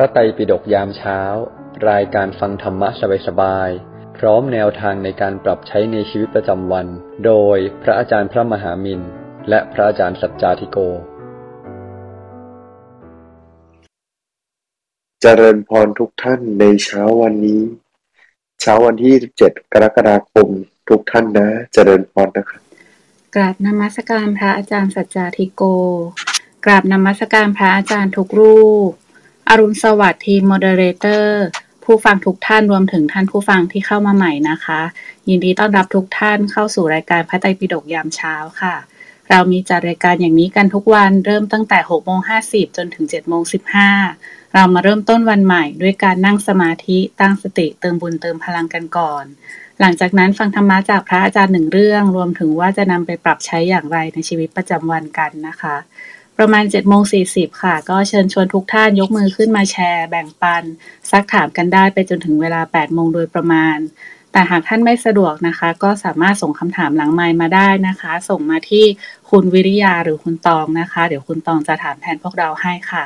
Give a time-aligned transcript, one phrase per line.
[0.00, 1.20] ระไตรปิฎกยามเช้า
[1.90, 2.88] รายการฟังธรรมะ
[3.26, 6.86] สบายๆ พร้อมแนวทางในการปรับใช้ในชีวิตประจำวัน
[7.26, 9.00] โดยพระอาจารย์พระมหามิน
[9.48, 10.78] และพระอาจารย์สัจจาธิโก
[15.22, 17.62] เจริญพรทุกท่านในเช้าวันนี้
[18.60, 19.14] เช้าวันที่
[19.44, 20.48] 7กรกฎาคม
[20.88, 22.62] ทุกท่านนะ เจริญพรนะครับ
[23.34, 25.62] กราบนมัสการพระอาจารย์สัจจาธิโก
[26.64, 28.60] กราบนมัสการพระอาจารย์ทุกรู
[28.90, 28.92] ป
[29.52, 31.44] อรุณสวัสดิ์ทีม moderator
[31.84, 34.80] ผู้ฟังทุกท่านรวมถึงท่านผู้ฟังที่เข้ามาใหม่นะคะ
[35.28, 38.74] ยินดีต้อนรับทุกท่านเข้าสู่รายการพระไตรปิฎกยามเช้าค่ะ
[39.30, 43.42] เรามีจัดรายการอย่างนี้กันทุกวันเริ่มตั้งแต่6โมง50 จนถึง7โมง
[43.98, 49.24] 15 เรามาเริ่มต้นวันใหม่ด้วยการนั่งสมาธิตั้งสติเติมบุญเติมพลังกันก่อน
[49.80, 55.76] หลังจากนั้นฟังธรรมะจากพระอาจารย์หนึ่งเรื่อง รวมถึงว่าจะนำไปปรับใช้อย่างไรในชีวิตประจำวันกันนะคะ
[56.42, 57.20] ประมาณ7โมงสี
[57.62, 60.64] ค่ะ ก็เชิญชวนทุกท่านยกมือขึ้นมาแชร์ แบ่งปัน
[61.10, 63.76] ซักถามกันได้ไปจนถึงเวลา8โมงโดยประมาณ
[64.32, 68.84] แต่หากท่านไม่สะดวกนะคะ ก็สามารถส่งคำถามหลังไมล์มาได้นะคะ ส่งมาที่
[69.30, 73.04] คุณวิริยาหรือคุณตองนะคะ เดี๋ยวคุณตองจะถามแทนพวกเราให้ค่ะ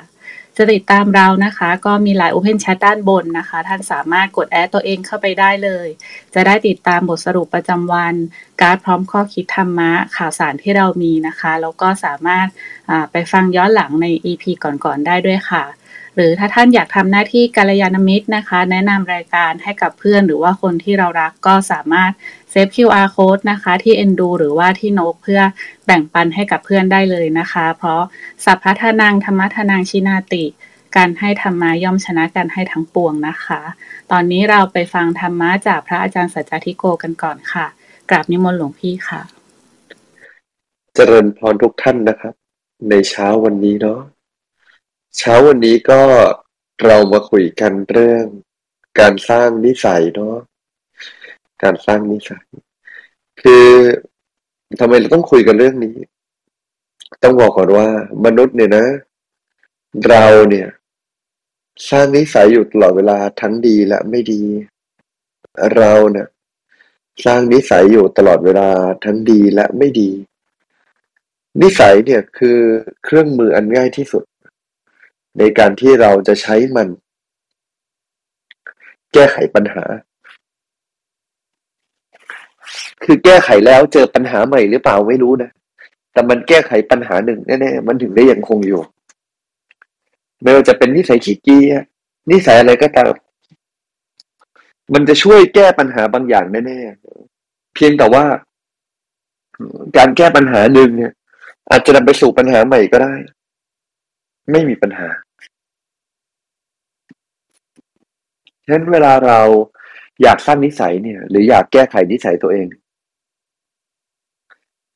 [0.57, 5.89] จะติดตามเรานะคะ ก็มีไลน์ Open Chat ด้านบนนะคะ ท่านสามารถกดแอดตัวเองเข้าไปได้เลย
[6.35, 8.15] จะได้ติดตามบทสรุปประจำวัน
[8.61, 12.47] การ์ดพร้อมข้อคิดธรรมะข่าวสารที่เรามีนะคะ แล้วก็สามารถ
[13.13, 15.65] ไปฟังย้อนหลังใน EP ก่อนๆได้ด้วยค่ะ
[16.15, 22.13] หรือถ้าท่านอยากทำหน้าที่กัลยาณมิตรนะคะ แนะนำรายการให้กับเพื่อนหรือว่าคนที่เรารักก็สามารถ
[22.51, 25.41] เซฟ QR code นะคะ ที่เอ็นดูหรือว่าที่โนกเพื่อ
[25.87, 28.01] แบ่งปันให้กับเพื่อนได้เลยนะคะ เพราะ
[28.45, 30.45] สัพพะทานังธรรมทานังชินาติ
[30.97, 33.61] การให้ธรรมะย่อมชนะการให้ทั้งปวงนะคะ
[34.11, 37.67] ตอนนี้เราไปฟังธรรมะจากพระอาจารย์สัจจทิโกกันก่อนค่ะ
[38.11, 39.21] กราบนิมนต์หลวงพี่ค่ะ
[40.95, 42.35] เจริญพรทุกท่านนะครับ
[42.89, 44.01] ในเช้าวันนี้เนาะ
[45.19, 46.01] เช้าวันนี้ก็
[46.85, 48.25] เรามาคุยกันเรื่อง
[49.01, 50.37] การสร้างนิสัยเนาะ
[51.63, 52.45] การสร้างนิสัย
[53.43, 53.67] คือ
[54.81, 55.97] ทำไมเราต้องคุยกันเรื่องนี้
[57.23, 57.89] ต้องบอกก่อนว่า
[58.25, 58.87] มนุษย์เนี่ยนะ
[60.09, 60.69] เราเนี่ย
[61.91, 64.43] สร้างนิสัยอยู่ตลอดเวลาทั้งดีและไม่ดี
[65.77, 66.29] เราเนี่ย
[67.25, 68.69] สร้างนิสัยอยู่ตลอดเวลา
[69.05, 70.11] ทั้งดีและไม่ดี
[71.63, 72.59] นิสัยเนี่ยคือ
[73.05, 74.25] เครื่องมืออันง่ายที่สุด
[75.39, 76.89] ในการที่เราจะใช้มัน
[79.13, 79.85] แก้ไขปัญหา
[83.05, 85.51] คือแก้ไขแล้วเจอปัญหาใหม่หรือเปล่าไม่รู้นะ
[86.13, 88.81] แต่มันแก้ไขปัญหาหนึ่งแน่ๆมันถึงได้ยังคงอยู่
[90.43, 91.85] ไม่ว่าจะเป็นนิสัยขี้เกียจ
[92.31, 93.13] นิสัยอะไรก็ตาม
[94.95, 98.25] มันจะช่วยแก้ปัญหาบางอย่างแน่ๆ เพียงแต่ว่า
[99.97, 101.13] การแก้ปัญหาหนึ่งเนี่ย
[101.71, 103.15] อาจจะนำไปสู่ปัญหาใหม่ก็ได้
[104.53, 105.09] ไม่มีปัญหา
[108.65, 109.41] ฉะนั้นเวลาเรา
[110.23, 112.67] อยากสร้างนิสัยเนี่ย หรืออยากแก้ไขนิสัยตัวเอง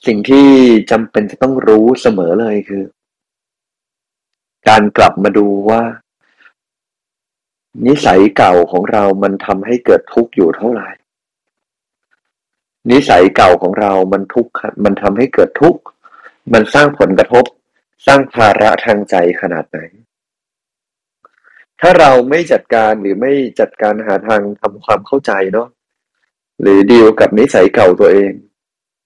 [0.06, 0.48] สิ่งที่
[0.90, 2.84] จำเป็นจะต้องรู้เสมอเลยคือ
[4.68, 5.82] การกลับมาดูว่า
[7.86, 10.88] นิสัยเก่าของเรามันทำให้เกิดทุกข์อยู่เท่าไหร่
[12.90, 14.52] นิสัยเก่าของเรามันทุกข์
[14.84, 15.80] มันทำให้เกิดทุกข์
[16.52, 17.44] มันสร้างผลกระทบ
[18.06, 19.78] สร้างภาระทางใจขนาดไหน
[21.80, 25.68] ถ้าเราไม่จัดการหรือไม่จัดการหาทางทำความเข้าใจเนาะ
[26.60, 28.32] หรือดีลกับนิสัยเก่าตัวเอง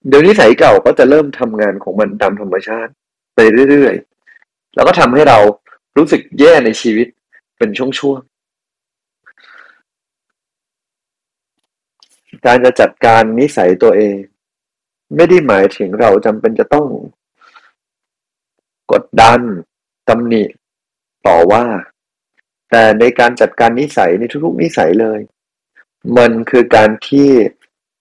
[0.08, 2.92] เดี๋ยวนิสัยเก่าก็จะเริ่มทำงานของมันตามธรรมชาติ
[3.34, 3.40] ไป
[3.70, 5.38] เรื่อยๆ แล้วก็ทำให้เรา
[5.96, 7.06] รู้สึกแย่ในชีวิต
[7.58, 8.32] เป็นช่วงๆ
[12.46, 14.16] การจะจัดการนิสัยตัวเอง
[15.16, 16.86] ไม่ได้หมายถึงเราจำเป็นจะต้อง
[18.92, 19.40] กดดัน
[20.08, 20.42] ตำหนิ
[21.26, 21.64] ต่อว่า
[22.74, 25.20] แต่ในการจัดการนิสัยในทุกๆนิสัยเลย
[26.16, 27.28] มันคือการที่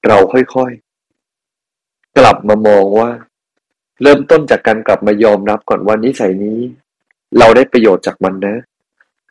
[0.08, 3.10] เราค่อยๆ กลับมามองว่า
[4.02, 6.60] เริ่มต้นจากการกลับมายอมรับก่อนว่านิสัยนี้
[7.40, 8.56] เราได้ประโยชน์จากมันนะ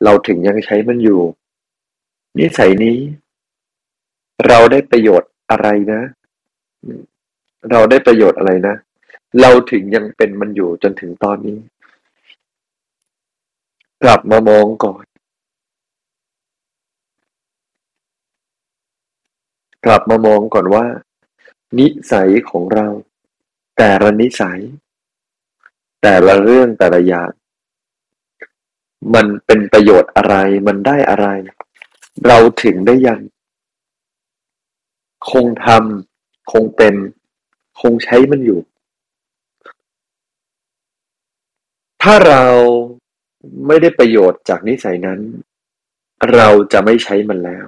[0.05, 1.21] เราถึงยังใช้มันอยู่
[2.39, 2.99] นิสัยนี้
[4.47, 6.01] เราได้ประโยชน์อะไรนะ
[7.71, 8.75] เราได้ประโยชน์อะไรนะ
[9.41, 11.59] เราถึงยังเป็นมันอยู่จนถึงตอนนี้
[14.03, 15.05] กลับมามองก่อน
[19.85, 20.87] กลับมามองก่อนว่า
[21.79, 22.89] นิสัยของเรา
[23.77, 24.61] แต่ละนิสัย
[26.03, 27.31] แต่ละเรื่องแต่ละอย่าง
[29.15, 30.35] มันเป็นประโยชน์อะไร
[30.67, 31.27] มันได้อะไร
[32.27, 33.21] เราถึงได้ยัง
[35.31, 36.95] คงทำคงเป็น
[37.81, 38.61] คงใช้มันอยู่
[42.03, 42.45] ถ้าเรา
[43.67, 45.21] ไม่ได้ประโยชน์จากนิสัยนั้น
[46.35, 47.67] เราจะไม่ใช้มันแล้ว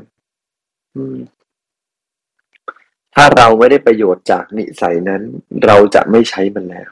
[3.14, 5.22] ถ้าเราไม่ได้ประโยชน์จากนิสัยนั้น
[5.66, 6.90] เราจะไม่ใช้มันแล้ว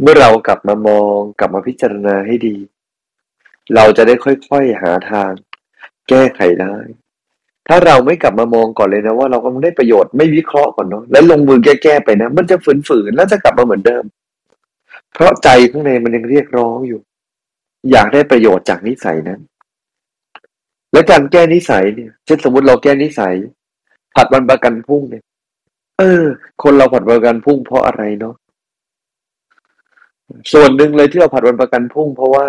[0.00, 2.56] เมื่อเรากลับมามองกลับมาพิจารณาให้ดี
[3.74, 5.32] เราจะได้ค่อยๆหาทาง
[6.08, 6.76] แก้ไขได้
[7.68, 12.56] ถ้าเราไม่กลับมามองก่อนเลยนะว่าเราก็ได้ประโยชน์ไม่วิเคราะห์ก่อนเนาะแล้วลงมือแก้ๆไปนะ มันจะ
[12.88, 14.04] ฝืนๆแล้วจะกลับมาเหมือนเดิม
[15.12, 17.00] เพราะใจข้างในมันยังเรียกร้องอยู่
[17.90, 19.40] อยากได้ประโยชน์จากนิสัยนั้น
[20.92, 23.34] และการแก้นิสัยเนี่ยเช่นสมมติเราแก้นิสัย
[24.16, 25.24] ผัดวันประกันพุ่งเนี่ย
[25.98, 26.24] เออ
[26.62, 28.34] คนเราผัดวันประกันพุ่งเพราะอะไรเนาะ
[30.52, 32.46] ส่วนหนึ่งเลยที่เราผัดวันประกันพุ่ง เพราะว่า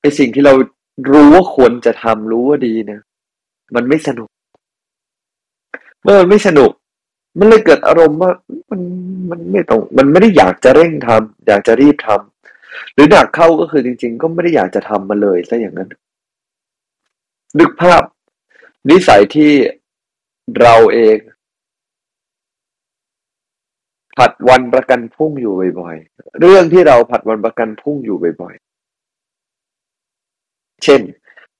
[0.00, 0.52] ไอสิ่งที่เรา
[1.10, 3.00] รู้ว่าควรจะทำรู้ว่าดีเนี่ย
[3.74, 4.28] มันไม่สนุก
[6.02, 6.70] เมื่อมันไม่สนุก
[7.38, 8.30] มันเลยเกิดอารมณ์ว่า
[8.70, 8.80] มัน
[9.30, 15.88] มันไม่ต้อง มันไม่ได้อยากจะเร่งทำอยากจะรีบทำหรือหนักเข้าก็คือจริง ๆ ก็ไม่ได้อยากจะทำมาเลยซะอย่างนั้น
[17.58, 18.02] นึกภาพ
[18.90, 19.50] นิสัยที่
[20.60, 21.18] เราเอง
[24.16, 28.62] ผัดวันประกันพุ่งอยู่บ่อยๆ เรื่องที่เราผัดวันประกันพุ่งอยู่บ่อยๆ
[30.84, 31.00] เช่น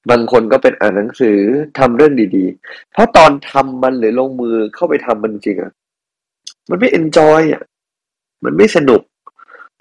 [0.09, 1.37] บางคนก็เป็นอ่านหนังสือ
[1.77, 5.71] ทำเรื่องดีๆ เพราะตอนทำมันหรือลงมือเข้าไปทำมันจริงอะ
[6.69, 7.61] มันไม่ enjoy อะ
[8.43, 9.01] มันไม่สนุก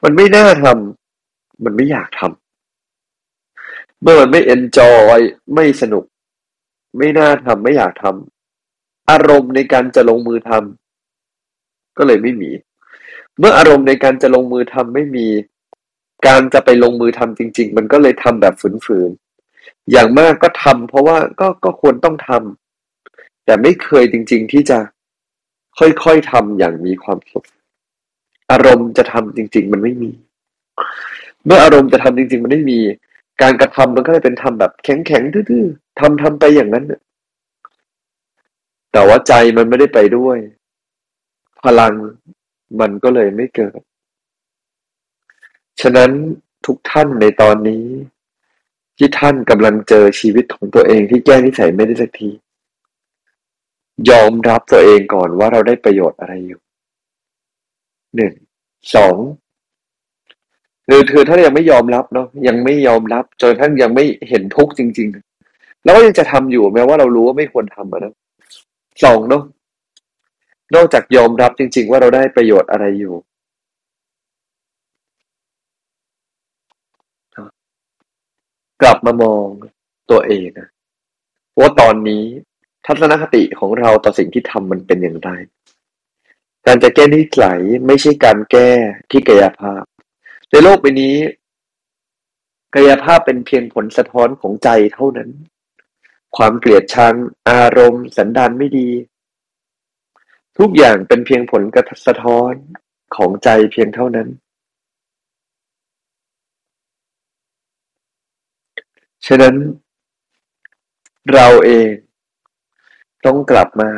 [0.04, 5.18] มันไม่น่าทำมันไม่อยากทำเมื่อมันไม่ enjoy
[5.54, 6.04] ไม่สนุก
[6.98, 8.41] ไม่น่าทำไม่อยากทำ
[9.10, 12.50] อารมณ์ในการจะลงมือทำก็เลยไม่มี
[13.38, 15.26] เมื่ออารมณ์ในการจะลงมือทำไม่มี
[16.26, 18.54] การจะไปลงมือทำจริง ๆ มันก็เลยทำแบบ
[18.86, 24.78] ฝืนๆอย่างมากก็ทำเพราะว่าก็ก็ควรต้องทำแต่ไม่เคยจริง ๆ ที่จะ
[25.78, 27.46] ค่อยๆทำอย่างมีความสุข
[28.52, 30.10] อารมณ์จะทำจริง ๆ มันไม่มี
[31.44, 32.80] เมื่ออารมณ์จะทำจริง ๆ มันไม่มี
[33.42, 36.84] การกระทำมันก็เลยเป็นทำแบบแข็งๆทื่อๆทำทำไปอย่างนั้น
[38.92, 40.38] แต่ว่าใจมันไม่ได้ไปด้วย
[41.62, 41.94] พลัง
[42.80, 43.80] มันก็เลยไม่เกิด
[45.80, 46.10] ฉะนั้น
[46.66, 47.84] ทุกท่านในตอนนี้
[48.98, 52.30] ที่ท่านกำลังเจอชีวิตของตัวเองที่แก้นิสัยไม่ได้สักที
[54.10, 56.60] ยอมรับตัวเองก่อนว่าเราได้ประโยชน์อะไรอยู่
[58.16, 58.32] หนึ่ง
[58.94, 59.16] สอง
[60.86, 65.08] หรือคือถ้ายังไม่ยอมรับเนาะยังไม่ยอมรับ จนท่านยังไม่เห็นทุกข์จริง
[65.46, 68.14] ๆ แล้วก็ยังจะทำอยู่แม้ว่าเรารู้ว่าไม่ควรทำนะ
[69.04, 69.44] สองเนาะ
[70.74, 73.14] นอกจากยอมรับจริง ๆ ว่าเราได้ประโยชน์อะไรอยู่
[78.82, 79.46] กลับมามอง
[80.10, 80.68] ตัวเองนะ
[81.58, 82.24] ว่าตอนนี้
[82.86, 85.30] ทัศนคติของเราต่อสิ่งที่ทำมันเป็นอย่างไร
[86.66, 88.70] การจะแก้นิสัยไม่ใช่การแก้
[89.10, 89.84] ที่กายภาพ
[90.50, 91.16] ในโลกใบนี้
[92.74, 95.30] กายภาพเป็นเพียงผลสะท้อนของใจเท่านั้น
[96.36, 97.14] ความเกลียดชัง
[97.50, 98.90] อารมณ์ สันดานไม่ดี
[100.58, 102.52] ทุกอย่างเป็นเพียงผลกระสะท้อน
[103.16, 104.28] ของใจเพียงเท่านั้น
[109.26, 109.54] ฉะนั้น
[111.32, 111.90] เราเอง
[113.24, 113.90] ต้องกลับมา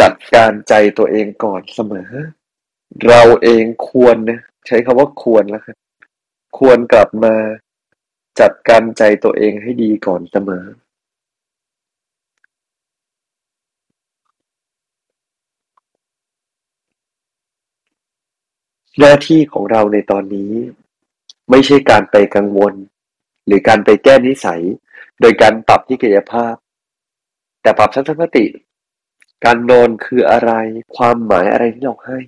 [0.00, 2.10] จัดการใจตัวเองก่อนเสมอ
[3.08, 5.76] เราเองควรนะใช้คำว่าควรแล้วครับ
[6.58, 7.34] ควรกลับมา
[8.40, 10.64] จัดการใจตัวเองให้ดีก่อนเสมอ
[18.98, 20.52] หน้าที่ของเราในตอนนี้
[21.50, 22.74] ไม่ใช่การไปกังวล
[23.46, 24.62] หรือการไปแก้นิสัย
[25.20, 26.54] โดยการปรับที่กายภาพ
[27.62, 28.46] แต่ปรับทัศนคติ
[29.44, 30.52] การนอนคืออะไร
[30.96, 32.18] ความหมายอะไรที่เราให้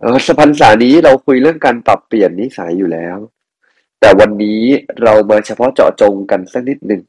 [0.00, 3.18] เออสพันษานี้เราคุยเรื่องการปรับเปลี่ยนนิสัยอยู่แล้ว
[4.00, 4.62] แต่วันนี้
[5.02, 7.02] เรามาเฉพาะเจาะจงกันสักนิดหนึ่ง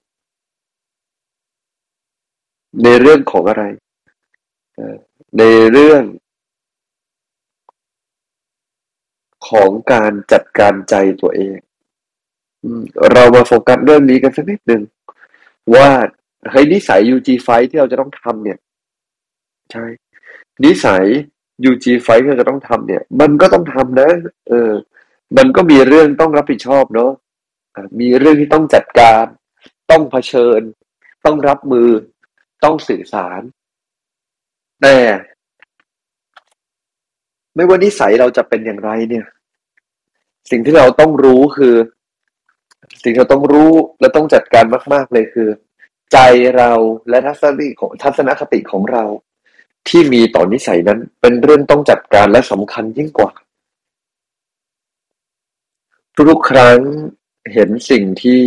[2.84, 3.64] ในเรื่องของอะไร
[5.38, 6.04] ในเรื่อง
[9.50, 11.58] ของการจัดการใจตัวเอง
[13.14, 14.82] เรามาโฟกัสเรื่องนี้กันสักนิดหนึ่ง
[15.76, 15.90] ว่า
[16.52, 18.58] เฮ้ยนิสัย UG ไฟที่เราจะต้องทำเนี่ย
[19.72, 19.86] ใช่
[20.64, 21.06] นิสัย
[21.70, 24.10] UG ไฟที่เราจะต้องทำเนี่ย มันก็ต้องทำนะ
[24.50, 24.72] เออ
[25.38, 27.12] มันก็มีเรื่องต้องรับผิดชอบเนาะ
[28.00, 29.26] มีเรื่องที่ต้องจัดการ
[29.92, 30.62] ต้องเผชิญ
[31.26, 31.90] ต้องรับมือ
[32.64, 33.42] ต้องสื่อสาร
[34.82, 34.98] แต่
[37.56, 39.26] ไม่ว่านิสัยเราจะเป็นอย่างไรเนี่ย
[40.52, 41.76] สิ่งที่เราต้องรู้คือ
[43.04, 45.50] สิ่งที่เราต้องรู้และต้องจัดการมาก ๆ เลยคือ
[46.12, 46.18] ใจ
[46.58, 46.72] เรา
[47.10, 49.04] และทัศนคติของทัศนคติของเรา
[49.90, 53.32] ที่มีต่อนิสัยนั้น เป็นเรื่องต้องจัดการและสำคัญยิ่งกว่า
[56.18, 56.80] ทุกครั้ง
[57.54, 58.42] เห็นสิ่งที่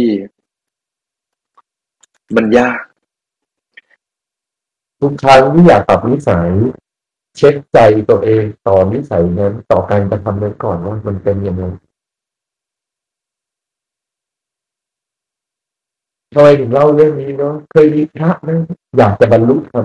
[2.36, 2.82] มันยาก
[5.00, 6.50] ทุกครั้งที่อยากปรับนิสัย
[7.36, 7.78] เช็คใจ
[8.10, 11.64] ตัวเองต่อนิสัยนั้นต่อการกระทำนั้นก่อนว่ามันเป็นยังไง
[16.34, 18.58] ทำไมถึงเล่าเรื่องนี้เนาะเคยมีพระนะ
[18.98, 19.84] อยากจะบรรลุธรรม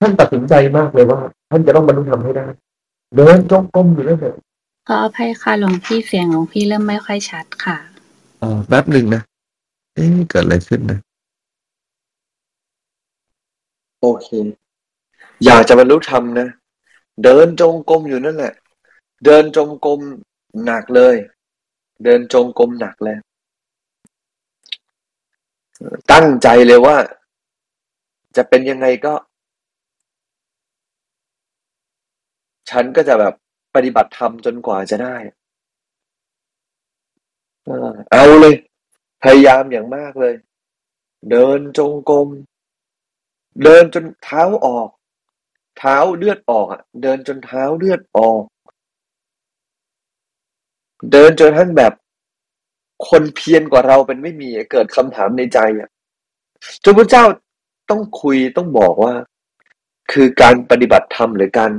[0.00, 2.46] ท่านตัดสินใจมากเลยว่า ท่านจะต้องบรรลุธรรมให้ได้
[3.16, 4.34] เดินจงกรมอยู่นั่นแหละ
[4.86, 7.76] ขออภัยค่ะหลวงพี่เสียงหลวงพี่เริ่มไม่ค่อยชัดค่ะ
[8.42, 9.22] อ๋อแป๊บหนึ่งนะ
[9.94, 10.98] เอ๊ะเกิดอะไรขึ้นนะ
[14.00, 14.26] โอเค
[15.44, 16.48] อยากจะบรรลุธรรมนะ
[17.24, 18.54] เดินจงกรมอยู่นั่นแหละ
[19.24, 20.00] เดินจงกรม
[20.64, 21.16] หนักเลย
[22.04, 23.16] เดินจงกรมหนักเลย
[26.12, 26.96] ตั้งใจเลยว่า
[28.36, 29.14] จะเป็นยังไงก็
[32.70, 33.34] ฉันก็จะแบบ
[33.74, 35.16] ปฏิบัติธรรมจนกว่าจะได้
[37.64, 38.54] เออเอาเลย
[39.22, 40.34] พยายามอย่างมากเลย
[41.30, 42.28] เดินจงกรม
[43.64, 44.88] เดินจนเท้าออก
[45.78, 48.42] เท้าเลือดออกอะ เดินจนเท้าเลือดออก
[51.12, 51.92] เดินจนทั้งแบบ
[53.08, 55.88] คนเพียรกว่าเราเป็นไม่มีเกิดคำถามในใจอะ
[56.84, 57.24] จนพระเจ้า
[57.90, 59.14] ต้องคุยต้องบอกว่า
[60.12, 61.72] คือการปฏิบัติธรรมหรือการ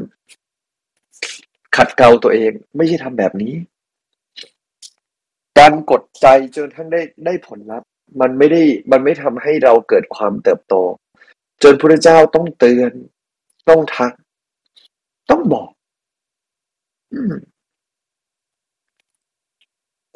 [1.78, 3.54] ขัดเกลาตัวเอง ไม่ใช่ทำแบบนี้
[5.60, 7.90] การกดใจจนทั้งได้ได้ผลลัพธ์
[8.22, 8.62] มันไม่ได้
[8.92, 10.76] มันไม่ทำให้เราเกิดความเติบโต
[11.64, 12.92] จนพระเจ้าต้องเตือน
[13.70, 14.14] ต้องทัก
[15.30, 15.70] ต้องบอก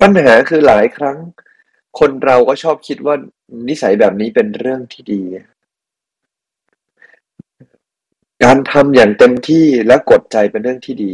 [0.01, 1.17] ปัญหาคือหลายครั้ง
[1.99, 3.15] คนเราก็ชอบคิดว่า
[3.69, 5.21] นิสัยแบบนี้เป็นเรื่องที่ดี
[8.43, 11.13] การทำอย่างเต็มที่และกดใจเป็นเรื่องที่ดี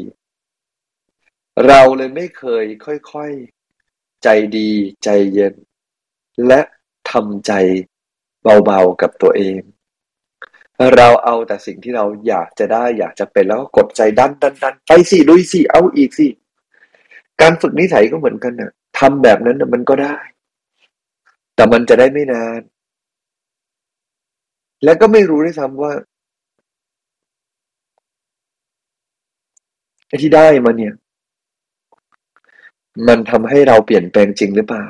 [1.67, 4.69] เราเลยไม่เคยค่อยๆ ใจดี
[5.03, 5.53] ใจเย็น
[6.47, 6.61] และ
[7.11, 7.51] ทำใจ
[8.65, 9.61] เบาๆกับตัวเอง
[10.95, 16.27] เราเอาแต่สิ่งที่เราอยากจะได้อยากจะเป็นแล้วก็กดใจดันดันดันไปสิลุยสิเอาอีกสิ
[17.41, 20.15] การฝึกนิสัยก็เหมือนกันนะทำแบบนั้นนะมันก็ได้
[21.55, 22.61] แต่มันจะได้ไม่นาน
[24.83, 25.93] และก็ไม่รู้ด้วยซ้ำว่า
[30.07, 30.93] ไอ้ที่ได้มาเนี่ย
[33.07, 34.83] มันทำให้เราเปลี่ยนแปลงจริงหรือเปล่า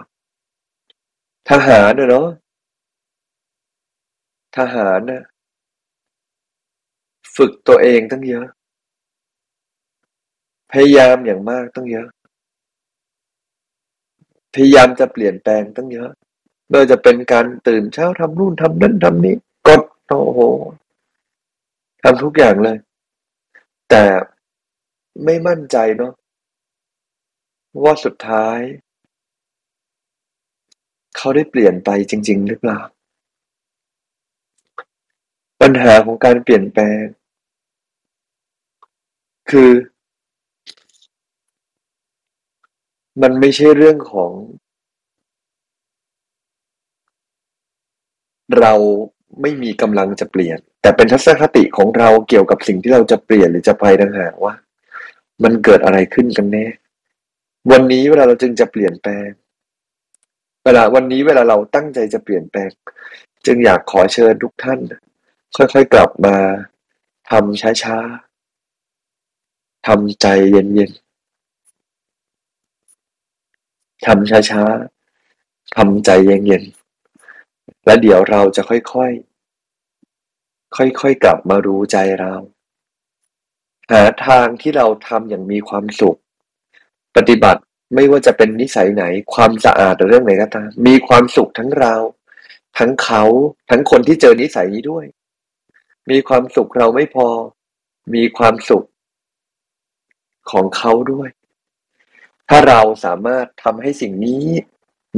[1.50, 2.28] ทหารน่ะเนาะ
[4.58, 5.24] ทหารน่ะ
[7.36, 8.46] ฝึกตัวเองตั้งเยอะ
[10.72, 12.08] พยายามอย่างมากตั้งเยอะ
[14.54, 16.10] พยายามจะเปลี่ยนแปลงตั้งเยอะ
[16.68, 19.36] ไม่ว่าจะเป็นการตื่นเช้าทำนู่นทำนั่นทำนี้
[19.68, 20.40] กดโอ้โห
[22.04, 22.78] ทำทุกอย่างเลย
[23.90, 24.04] แต่
[25.26, 26.14] ไม่มั่นใจเนาะ
[27.82, 28.60] ว่าสุดท้าย
[31.18, 32.80] เขาได้เปลี่ยนไปจริง ๆ หรือเปล่า
[35.62, 37.04] ปัญหาของการเปลี่ยนแปลง
[39.50, 39.72] คือ
[43.22, 44.32] มันไม่ใช่เรื่องของ
[48.60, 48.74] เรา
[49.42, 54.54] ไม่มีกำลังจะเปลี่ยน แต่เป็นทัศนคติของเราเกี่ยวกับสิ่งที่เราจะเปลี่ยนหรือจะไปต่างหากว่า
[55.44, 56.66] มันเกิดอะไรขึ้นกันแน่
[57.72, 59.30] วันนี้เวลาเราจึงจะเปลี่ยนแปลง
[60.64, 62.70] เวลาวันนี้เวลาเราตั้งใจจะเปลี่ยนแปลง
[63.46, 64.80] จึงอยากขอเชิญทุกท่าน
[65.56, 66.36] ค่อยๆกลับมา
[67.30, 78.80] ทำช้าๆทำใจเย็นๆทำช้าๆทำใจเย็นๆและเดี๋ยวเราจะค่อ
[79.10, 82.34] ยๆ ค่อยๆกลับมารู้ใจเรา
[83.92, 86.18] หาทางที่เราทำอย่างมีความสุข
[87.18, 87.62] ปฏิบัติ
[87.96, 89.04] ไม่ว่าจะเป็นนิสัยไหน
[89.34, 91.96] ความสะอาดหรือเรื่องไหนก็ตามมีความสุขทั้งเรา
[92.78, 93.24] ทั้งเขา
[93.70, 95.06] ทั้งคนที่เจอนิสัยนี้ด้วย
[96.10, 97.28] มีความสุขเราไม่พอ
[98.16, 98.86] มีความสุข
[100.52, 101.30] ของเขาด้วย
[102.50, 104.46] ถ้าเราสามารถทำให้สิ่งนี้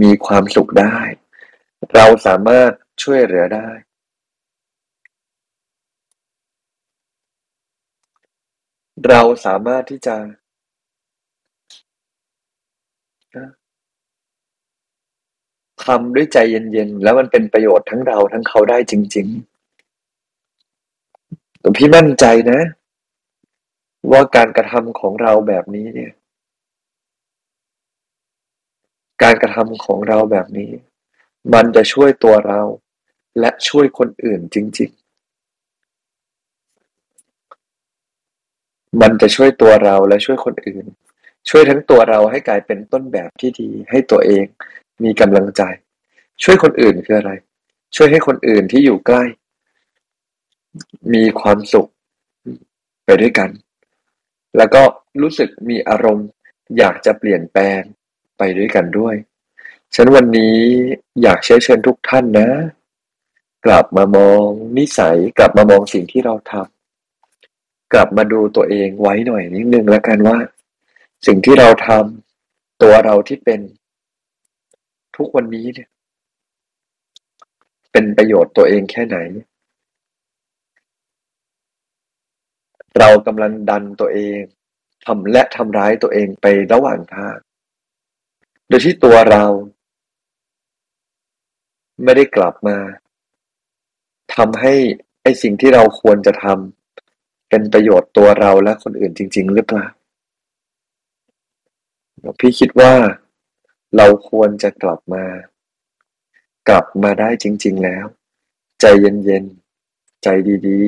[0.01, 0.97] มีความสุขได้
[1.93, 2.71] เราสามารถ
[3.03, 3.69] ช่วยเหลือได้
[9.07, 10.15] เราสามารถที่จะ
[15.83, 22.59] ทำด้วยใจเย็นๆ แล้วมันเป็นประโยชน์ทั้งเราทั้งเขาได้จริงๆแต่พี่มั่นใจนะ
[24.11, 26.11] ว่าการกระทำของเราแบบนี้เนี่ย
[29.23, 30.71] การกระทำของเราแบบนี้
[31.53, 32.61] มันจะช่วยตัวเรา
[33.39, 35.05] และช่วยคนอื่นจริง ๆ
[39.01, 40.85] มันจะช่วยตัวเราและช่วยคนอื่น
[41.49, 44.45] ช่วยทั้งตัวเราให้กลายเป็นต้นแบบที่ดีให้ตัวเอง
[45.03, 45.61] มีกำลังใจ
[46.43, 47.31] ช่วยคนอื่นคืออะไร
[47.95, 49.23] ช่วยให้คนอื่นที่อยู่ใกล้
[51.13, 51.87] มีความสุข
[53.05, 53.49] ไปด้วยกัน
[54.57, 54.83] แล้วก็
[55.21, 56.27] รู้สึกมีอารมณ์
[56.77, 57.81] อยากจะเปลี่ยนแปลง
[58.37, 59.15] ไปด้วยกันด้วย
[59.95, 60.59] ฉันวันนี้
[61.21, 62.49] อยากเชิญเชิญทุกท่านนะ
[63.65, 64.47] กลับมามอง
[64.77, 70.37] นิสัยกลับมามองสิ่งที่เราทำกลับมาดูตัวเองไว้หน่อยนิดนึงแล้วกันว่า
[71.27, 73.59] สิ่งที่เราทำตัวเราที่เป็น
[75.17, 75.89] ทุกวันนี้เนี่ย
[77.91, 79.17] เป็นประโยชน์ตัวเองแค่ไหน
[82.99, 84.39] เรากำลังดันตัวเอง
[85.05, 87.37] ทำและทำร้ายตัวเองไประหว่างทาง
[88.67, 89.43] โดยที่ตัวเรา
[92.03, 92.77] ไม่ได้กลับมา
[94.35, 94.73] ทำให้
[95.23, 99.85] ไอสิ่งที่เราควรจะทำเป็นประโยชน์ตัวเราและคนอื่นจริง ๆ หรือเปล่า
[102.39, 102.93] พี่คิดว่า
[103.97, 105.25] เราควรจะกลับมา
[106.69, 108.05] กลับมาได้จริง ๆ แล้ว
[108.81, 110.27] ใจเย็นๆ ใจ
[110.67, 110.81] ดี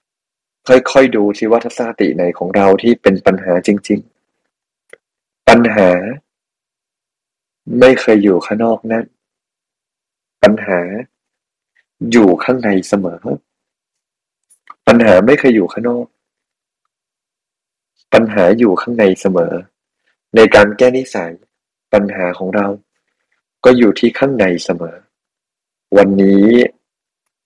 [0.00, 4.00] ๆ ค่อยๆ ดูที่ว่าทัศนคติไหนของเราที่เป็นปัญหาจริง
[4.74, 5.90] ๆ ปัญหา
[7.80, 9.04] ไม่เคยอยู่ข้างนอกนั้น
[10.42, 10.80] ปัญหา
[12.10, 13.20] อยู่ข้างในเสมอ
[14.86, 16.06] ปัญหาไม่เคยอยู่ข้างนอก
[18.12, 19.52] ปัญหาอยู่ข้างในเสมอ
[20.34, 21.32] ในการแก้นิสัย
[21.96, 22.66] ปัญหาของเรา
[23.64, 24.96] ก็อยู่ที่ข้างในเสมอ
[25.96, 26.44] วันนี้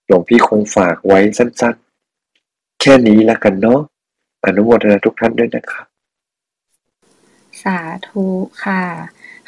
[0.07, 3.81] หลวงพี่คงฝากไว้สั้นๆ แค่นี้ละกันเนาะ
[4.45, 5.87] อนุโมทนาทุกท่านด้วยนะครับ
[7.63, 7.79] สา
[8.09, 8.25] ธุ
[8.65, 8.83] ค่ะ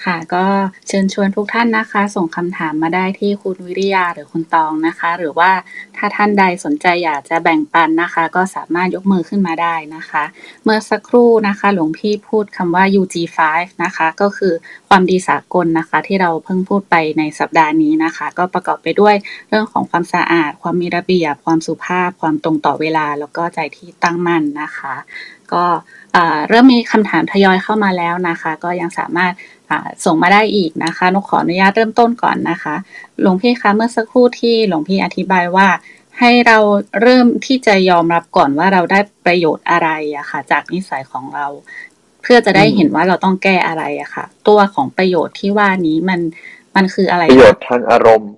[0.04, 0.44] ค่ะก็
[0.88, 5.50] เชิญชวนทุกท่านนะคะ ส่งคำถามมาได้ที่คุณวิริยาหรือคุณตองนะคะ หรือว่า
[5.96, 10.22] ถ้าท่านใดสนใจอยากจะแบ่งปันนะคะ ก็สามารถยกมือขึ้นมาได้นะคะ
[10.64, 13.38] เมื่อสักครู่นะคะหลวงพี่พูดคำว่า UG5
[13.84, 14.52] นะคะ ก็คือ
[14.88, 19.14] ความดีสากลนะคะ ที่เราเพิ่งพูดไปในสัปดาห์นี้นะคะ ก็ประกอบไปด้วย
[19.48, 24.94] เรื่องของความสะอาด ความมีระเบียบ ความสุภาพ ความตรงต่อเวลา แล้วก็ใจที่ตั้งมั่นนะคะ
[25.52, 25.66] ก็
[26.48, 29.32] เริ่มมีคำถามทยอยเข้ามาแล้วนะคะ ก็ยังสามารถ
[30.04, 32.74] ส่งมาได้อีกนะคะนกขออนุญาตเริ่มต้นก่อนนะคะ
[33.20, 35.68] หลวงพี่คะเมื่อสักครู่ที่หลวงพี่อธิบายว่า
[36.18, 36.58] ให้เรา
[37.02, 41.46] เริ่มที่จะยอมรับก่อนว่าเราได้ประโยชน์อะไรอะค่ะ จากนิสัยของเรา
[42.22, 46.20] เพื่อจะได้เห็นว่าเราต้องแก้อะไรอะค่ะ ตัวของประโยชน์ที่ว่านี้มัน
[46.76, 48.32] มันคืออะไรประโยชน์ทางอารมณ์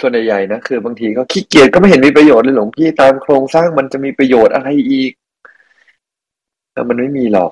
[0.00, 5.12] ส่วนใหญ่ๆนะคือบางทีก็ขี้เกียจก็ไม่เห็นมีประโยชน์เลยหลวงพี่ตามโครงสร้างมันจะมีประโยชน์อะไรอีก
[6.72, 7.50] แต่มันไม่มีหรอก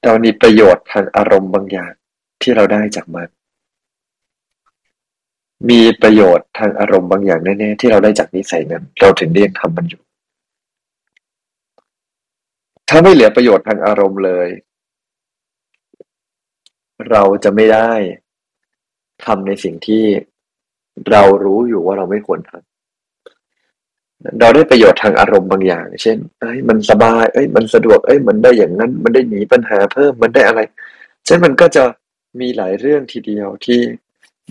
[0.00, 1.92] แต่มันมีประโยชน์ทางอารมณ์บางอย่าง
[2.44, 3.28] ที่เราได้จากมัน
[5.70, 10.02] มีประโยชน์ทางอารมณ์บางอย่างแน่ๆที่เราได้จากนิสัยนั้น เราถึงเรียกทำมันอยู่
[12.88, 14.48] ถ้าไม่เหลือประโยชน์ทางอารมณ์เลย
[17.10, 17.92] เราจะไม่ได้
[19.24, 20.04] ทำในสิ่งที่
[21.10, 22.74] เรารู้อยู่ว่าเราไม่ควรทำ
[24.40, 30.60] เราได้ประโยชน์ทางอารมณ์บางอย่าง เช่น เอ้ย มันสบาย เอ้ย มันสะดวก เอ้ย มันได้อย่างนั้น มันได้หนีปัญหาเพิ่ม มันได้อะไร
[31.26, 31.84] เช่นมันก็จะ
[32.40, 33.80] มีหลายเรื่องทีเดียวที่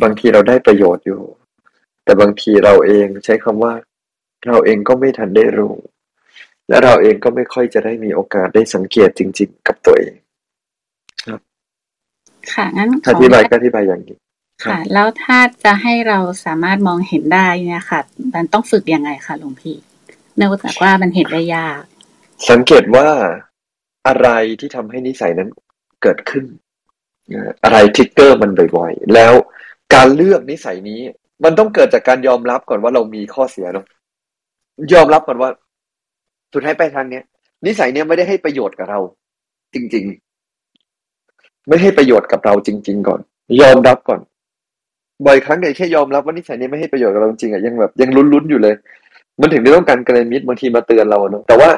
[0.03, 1.21] บางทีเราได้ประโยชน์อยู่
[2.03, 3.73] แต่บางทีเราเองใช้คำว่า
[4.47, 5.75] เราเองก็ไม่ทันได้รู้
[6.69, 10.13] และเราเองก็ไม่ค่อยจะได้มีโอกาสได้สังเกตจริง ๆ กับตัวเอง
[11.25, 11.39] ครับ
[12.53, 14.17] ค่ะงั้นอธิบายก็อธิบายอย่างนี้
[14.63, 17.99] ค่ะ แล้วถ้าจะให้เราสามารถมองเห็นได้เนี่ยค่ะ
[18.33, 19.75] มันต้องฝึกยังไงคะหลวงพี่
[20.35, 21.81] เนื่องจากว่ามันเห็นได้ยาก
[22.49, 23.07] สังเกตว่า
[24.07, 25.49] อะไรที่ทำให้นิสัยนั้น
[26.01, 26.45] เกิดขึ้น
[27.63, 29.33] อะไรทิกเกอร์มันบ่อยๆ แล้ว
[29.93, 30.99] การเลือกนิสัยนี้
[31.43, 33.85] มันต้องเกิดจากการยอมรับก่อนว่าเรามีข้อเสียเนาะ
[34.93, 35.49] ยอมรับก่อนว่า
[36.53, 37.23] สุดท้ายไปทางเนี้ย
[37.65, 38.99] นิสัยเนี้ยไม่ได้ให้ประโยชน์กับเรา
[39.73, 40.05] จริง
[40.85, 43.19] ๆ ไม่ให้ประโยชน์กับเราจริง ๆ ก่อน
[43.61, 44.19] ยอมรับก่อน
[45.25, 48.75] บ่อยครั้งเนี่ยแค่ยอมรับว่านิสัยนี้ไม่ให้ประโยชน์กับเราจริงอะยังแบบยังลุ้นๆอยู่เลย
[49.39, 51.69] มันถึงได้ต้องการกระมิดบางทีมาเตือนเราเนาะแต่ว่า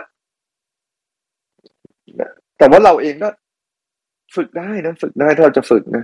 [2.57, 3.29] แต่ว่าเราเองก็
[4.35, 6.03] ฝึกได้นะ ฝึกได้ถ้าเราจะฝึกนะ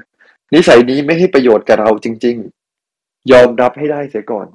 [0.54, 2.36] นิสัยนี้ไม่ให้ประโยชน์กับเราจริง
[2.84, 4.48] ๆ ยอมรับให้ได้เสียก่อน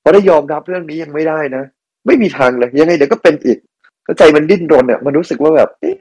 [0.00, 1.64] เพราะถ้ายอมรับเรื่องนี้ยังไม่ได้นะ
[2.06, 3.58] ไม่มีทางเลย ยังไงเดี๋ยวก็เป็นอีก
[4.06, 5.96] ก็ใจมันดิ้นรนเนี่ยมันรู้สึกว่าแบบเอ๊ะ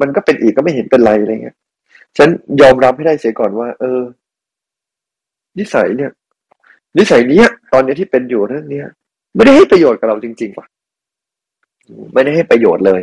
[0.00, 1.56] มันก็เป็นอีกก็ไม่เห็นเป็นไรอะไรเงี้ย
[2.18, 2.28] ฉัน
[2.60, 4.00] ยอมรับให้ได้เสียก่อนว่า เออ
[5.58, 6.10] นิสัยเนี่ย
[6.98, 8.86] นิสัยเนี้ย ตอนนี้ที่เป็นอยู่เรื่องเนี้ย
[9.34, 10.66] ไม่ได้ให้ประโยชน์กับเราจริงๆว่ะ
[12.12, 13.00] ไม่ได้ให้ประโยชน์เลย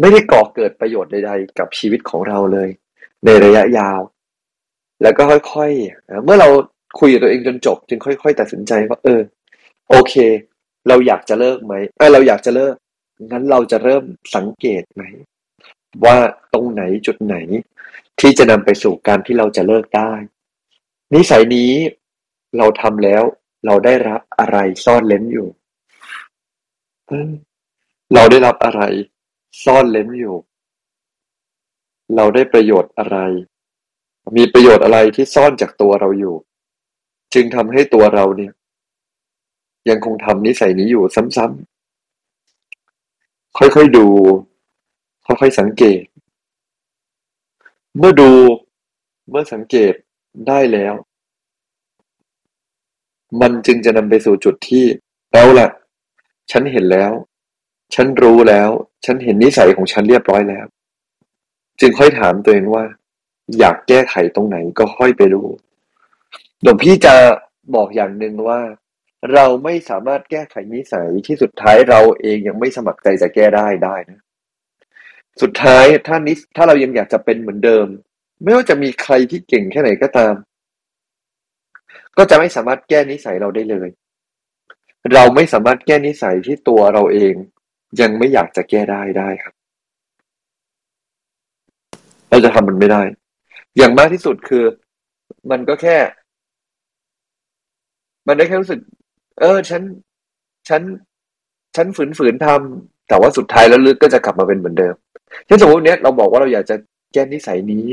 [0.00, 2.68] ไม่ได้ก่อเกิดประโยชน์ใดๆ กับชีวิตของเราเลย
[3.24, 4.00] ในระยะยาว
[5.02, 6.48] แล้วก็ค่อยๆ เมื่อเรา
[7.00, 9.20] คุยกับตัวเองจนจบ จึงค่อย ๆ ตัดสินใจว่าเออ
[9.90, 10.14] โอเค
[10.88, 12.74] เราอยากจะเลิกไหมเออเราอยากจะเลิก
[13.30, 14.04] งั้นเราจะเริ่ม
[14.36, 15.02] สังเกตไหม
[16.04, 16.16] ว่า
[16.54, 17.36] ตรงไหนจุดไหน
[18.20, 20.12] ที่จะนำไปสู่การที่เราจะเลิกได้
[21.14, 21.72] นิสัยนี้
[22.58, 23.22] เราทำแล้ว
[23.66, 25.48] เราได้รับอะไรซ่อนเล้นอยู่
[28.14, 28.82] เราได้รับอะไร
[29.64, 30.36] ซ่อนเล้นอยู่
[32.14, 33.18] เราได้ประโยชน์อะไร
[34.36, 36.36] มีประโยชน์อะไรที่ซ่อนจากตัวเราอยู่
[37.34, 38.52] จึงทำให้ตัวเราเนี่ย
[39.88, 41.04] ยังคงทำนิสัยนี้อยู่
[41.36, 44.06] ซ้ำๆค่อยๆดู
[45.26, 46.02] ค่อยๆสังเกต
[47.98, 48.30] เมื่อดู
[49.30, 49.92] เมื่อสังเกต
[50.48, 50.94] ได้แล้ว
[53.40, 54.84] มันจึงจะนำไปสู่จุดที่
[55.32, 55.70] แล้วแหละ
[56.50, 57.12] ฉันเห็นแล้ว
[57.94, 58.70] ฉันรู้แล้ว
[59.04, 60.66] ฉันเห็นนิสัยของฉันเรียบร้อยแล้ว
[61.80, 62.84] จึงค่อยถามตัวเองว่า
[63.58, 65.42] อยากแก้ไขตรงไหนก็ค่อยไปดู
[66.62, 67.14] หลวงพี่จะ
[67.74, 68.60] บอกอย่างหนึ่งว่า
[69.32, 74.20] เราไม่สามารถแก้ไขนิสัยที่สุดท้ายเราเองยังไม่สมัครใจจะแก้ได้ได้นะ
[75.42, 77.86] สุดท้ายถ้านิสถ้าเรายังอยากจะเป็นเหมือนเดิม
[78.42, 80.34] ไม่ว่าจะมีใครที่เก่งแค่ไหนก็ตาม
[82.18, 83.88] ก็จะไม่สามารถแก้นิสัยเราได้เลย
[85.12, 87.34] เราไม่สามารถแก้นิสัยที่ตัวเราเอง
[88.00, 89.54] ยังไม่อยากจะแก้ได้ได้ครับ
[92.30, 93.02] เราจะทำมันไม่ได้
[93.76, 94.64] อย่างมากที่สุดคือ
[95.50, 95.98] มันก็แค่
[98.26, 98.80] มันได้แค่รู้สึก
[99.40, 99.82] เออ ฉัน
[100.68, 100.82] ฉัน
[101.76, 104.94] ฉันฝืนฝืนทำแต่ว่าสุดท้ายแล้วลึกก็จะกลับมาเป็นเหมือนเดิม
[105.46, 106.76] เช่นสมมติเนี้ยเราบอกว่าเราอยากจะ
[107.12, 107.84] แก้นิสัยนี้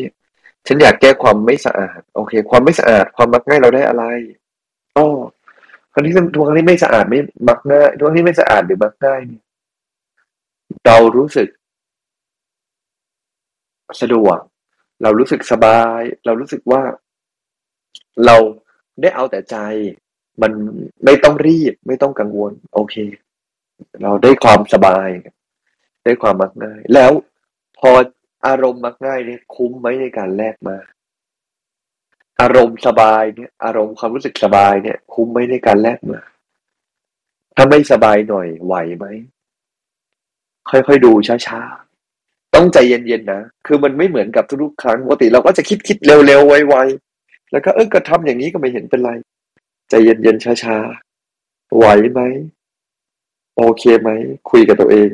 [0.68, 4.04] ฉันอยากแก้ความไม่สะอาด โอเค ความไม่สะอาด ความมักง่ายเราได้อะไร
[4.98, 5.06] อ๋อ
[5.94, 9.43] ครั้งที่ทุกครั้งที่ไม่สะอาดไม่มักง่ายทุกครั้งที่ไม่สะอาดหรือมักง่ายเนี่ย
[10.88, 11.50] เรารู้สึก
[14.02, 14.38] สะดวก
[15.02, 16.82] เรารู้สึกสบาย เรารู้สึกว่า
[18.26, 18.38] เรา
[19.02, 19.58] ได้เอาแต่ใจ
[20.42, 20.52] มัน
[21.06, 22.96] ไม่ต้องรีบ ไม่ต้องกังวล โอเค
[24.02, 25.08] เราได้ความสบาย
[26.04, 27.12] ได้ความมักง่าย แล้ว
[27.80, 27.92] พอ
[28.48, 30.78] อารมณ์มักง่ายเนี่ยคุ้มไหมในการแลกมา
[32.42, 36.22] อารมณ์สบายเนี่ย อารมณ์ความรู้สึกสบายเนี่ย คุ้มไหมในการแลกมา
[37.56, 39.06] ถ้าไม่สบายหน่อยไหวไหม
[40.70, 41.12] ค่อยๆดู
[41.48, 49.12] ช้าๆ ต้องใจเย็นๆนะ คือมันไม่เหมือนกับทุกๆครั้งปกติเราก็จะคิดคิดเร็วๆไวๆ แล้วก็เออก็ทำอย่างนี้ก็ไม่เห็นเป็นไร
[49.90, 52.22] ใจเย็นๆช้าๆ ไหวไหม
[53.58, 54.10] โอเคไหม
[54.50, 55.10] คุยกับตัวเอง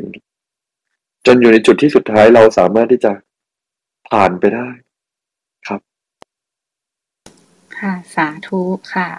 [1.26, 3.12] จนอยู่ในจุดที่สุดท้ายเราสามารถที่จะ
[4.10, 4.68] ผ่านไปได้
[5.68, 5.82] ครับ
[7.80, 8.62] ค่ะ สาธุ
[8.94, 9.10] ค่ะ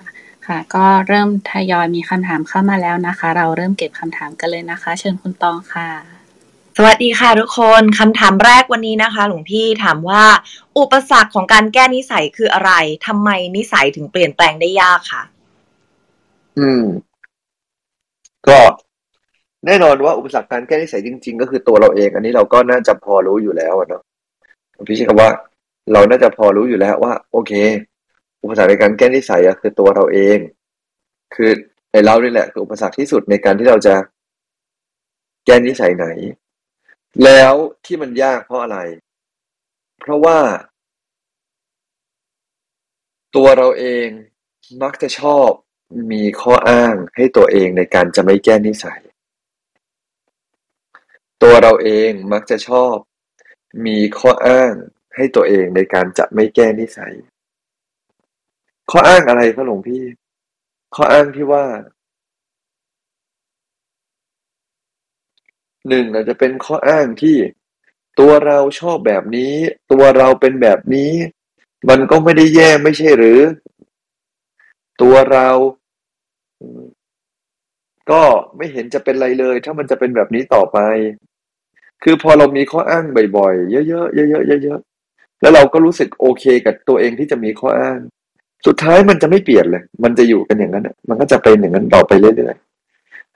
[0.46, 6.19] ค่ะ ก็เริ่มทยอยมีคำถามเข้ามาแล้วนะคะ เราเริ่มเก็บคำถามกันเลยนะคะ เชิญคุณตองค่ะ
[6.76, 10.24] สวัสดีค่ะทุกคนคำถามแรกวันนี้นะคะ หลวงพี่ถามว่า
[10.78, 12.72] อุปสรรคของการแก้นิสัยคืออะไร
[13.06, 15.22] ทำไมนิสัยถึงเปลี่ยนแปลงได้ยากคะ
[16.58, 16.82] อืม
[18.48, 18.58] ก็
[19.66, 24.02] แน่นอนว่าอุปสรรคการแก้นิสัยจริง ๆ ก็คือตัวเราเอง อันนี้เราก็น่าจะพอรู้อยู่แล้วเนาะ
[24.88, 25.30] พี่ใช้คำว่า
[25.92, 27.52] เราน่าจะพอรู้อยู่แล้วว่า โอเค
[28.42, 30.38] อุปสรรคในการแก้นิสัยอะคือตัวเราเอง
[31.34, 31.50] คือ
[31.92, 33.94] ในเรานี่แหละคืออุปสรรคที่สุดในการที่เราจะ
[35.46, 36.06] แก้นิสัยไหน
[37.24, 37.52] แล้ว
[37.84, 38.78] ที่มันยากเพราะอะไร
[40.00, 40.38] เพราะว่า
[43.36, 44.08] ตัวเราเอง
[44.82, 45.48] มักจะชอบ
[46.12, 49.00] มีข้ออ้างให้ตัวเองในการจะไม่แก้นิสัย
[51.42, 52.94] ตัวเราเองมักจะชอบ
[53.86, 54.72] มีข้ออ้าง
[55.16, 57.14] ให้ตัวเองในการจะไม่แก้นิสัย
[58.90, 60.02] ข้ออ้างอะไรครับหลวงพี่
[60.94, 61.64] ข้ออ้างที่ว่า
[65.88, 67.36] หนึ่งอาจจะเป็นข้ออ้างที่
[68.18, 69.54] ตัวเราชอบแบบนี้
[69.92, 71.12] ตัวเราเป็นแบบนี้
[71.88, 73.40] มันก็ไม่ได้แย่ไม่ใช่หรือ
[75.02, 75.48] ตัวเรา
[78.10, 78.22] ก็
[78.56, 80.78] ไม่เห็นจะเป็นไรเลย ถ้ามันจะเป็นแบบนี้ต่อไป
[82.02, 83.04] คือพอเรามีข้ออ้าง
[83.36, 87.98] บ่อยๆ เยอะๆเยอะๆเยอะๆแล้วเราก็รู้สึกโอเคกับตัวเองที่จะมีข้ออ้าง
[88.66, 92.69] สุดท้ายมันจะไม่เปลี่ยนเลย มันจะอยู่กันอย่างนั้นมันก็จะเป็นอย่างนั้นต่อไปเรื่อยๆ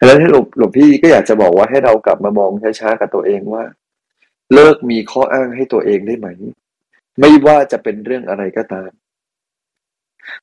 [0.05, 3.65] แล้วที่หลวงหลวงพี่ก็อยากจะบอกว่าให้เรากลับมามองช้าๆกับตัวเองว่า
[4.55, 6.29] เลิกมีข้ออ้างให้ตัวเองได้ไหม
[7.21, 8.91] ไม่ว่าจะเป็นเรื่องอะไรก็ตาม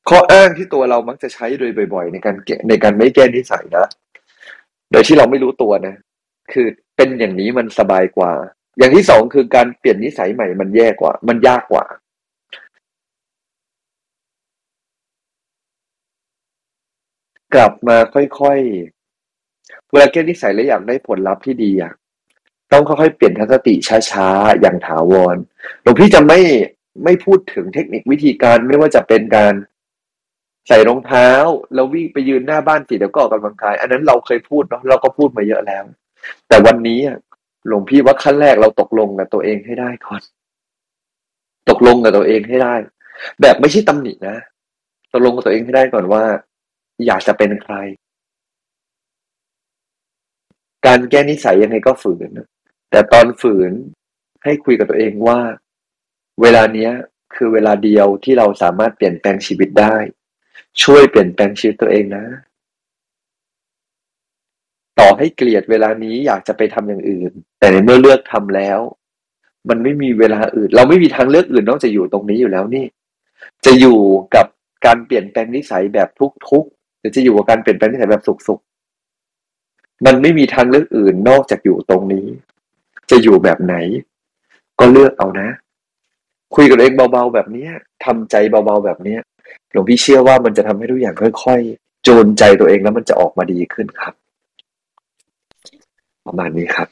[0.10, 3.86] ข้ออ้างที่ตัวเรามักจะใช้โดยบ่อย ๆ ในการแกในการไม่แก้นิสัยนะ
[4.92, 5.96] โดยที่เราไม่รู้ตัวนะ
[6.54, 8.32] คือเป็นอย่างนี้มันสบายกว่า
[8.78, 11.86] อย่างที่สองคือการเปลี่ยนนิสัยใหม่มันแย่กว่า มันยากกว่า
[17.54, 19.01] กลับมาค่อยๆ
[19.92, 21.94] เวลาแก้นิสัยแล้วอยากได้ผลลัพธ์ที่ดีอะ
[22.72, 23.74] ต้องค่อยๆเปลี่ยนทัศนติ
[24.12, 25.38] ช้าๆ อย่างถาวร
[25.82, 26.40] หลวงพี่จะไม่
[27.04, 29.54] ไม่พูดถึงเทคนิควิธีการไม่ว่าจะเป็นการ
[30.68, 31.30] ใส่รองเท้า
[31.74, 35.84] แล้ววิ่งไปยืนหน้าบ้านสิเดี๋ยวก็ออกกำลังกาย อันนั้นเราเคยพูดเนาะเราก็พูดมาเยอะแล้ว
[36.48, 37.00] แต่วันนี้
[37.68, 40.22] หลวงพี่ว่าขั้นแรกเราตกลงกับตัวเองให้ได้ก่อน
[41.70, 42.76] ตกลงกับตัวเองให้ได้
[43.42, 44.38] แบบไม่ใช่ตำหนินะ
[45.14, 46.24] ตกลงกับตัวเองให้ได้ก่อนว่า
[47.06, 47.76] อยากจะเป็นใคร
[50.86, 52.30] การแก้นิสัยยังไงก็ฝืน
[52.92, 53.72] แต่ตอนฝืน
[54.44, 55.40] ให้คุยกับตัวเองว่า
[56.42, 56.92] เวลาเนี้ย
[57.36, 59.96] คือเวลาเดียวที่เราสามารถเปลี่ยนแปลงชีวิตได้
[60.84, 62.26] ช่วยเปลี่ยนแปลงชีวิตตัวเองนะ
[65.00, 68.80] ต่อให้เกลียดเวลานี้อยากจะไปทำอย่างอื่น แต่ในเมื่อเลือกทำแล้ว
[69.70, 72.86] มันไม่มีเวลาอื่น เราไม่มีทางเลือกอื่นนอกจากอยู่ตรงนี้อยู่แล้วนี่
[73.66, 74.00] จะอยู่
[74.36, 74.46] กับ
[74.86, 76.10] การเปลี่ยนแปลงนิสัยแบบ
[76.50, 78.71] ทุกๆหรือจะอยู่กับการเปลี่ยนแปลงนิสัยแบบสุขๆ
[80.06, 82.28] มันไม่มีทางเลือกอื่นนอกจากอยู่ตรงนี้
[83.10, 83.76] จะอยู่แบบไหน
[84.80, 85.50] ก็เลือกเอานะ
[86.56, 87.72] คุยกับเองเบาๆแบบเนี้ย
[88.06, 89.20] ทำใจเบาๆแบบเนี้ย
[89.72, 94.14] หลวงพี่เชื่อว่ามันจะทำให้ทุกอย่างค่อยๆจูนใจตัวเองแล้วมันจะออกมาดีขึ้นครับ
[96.26, 96.88] ประมาณนี้ครับ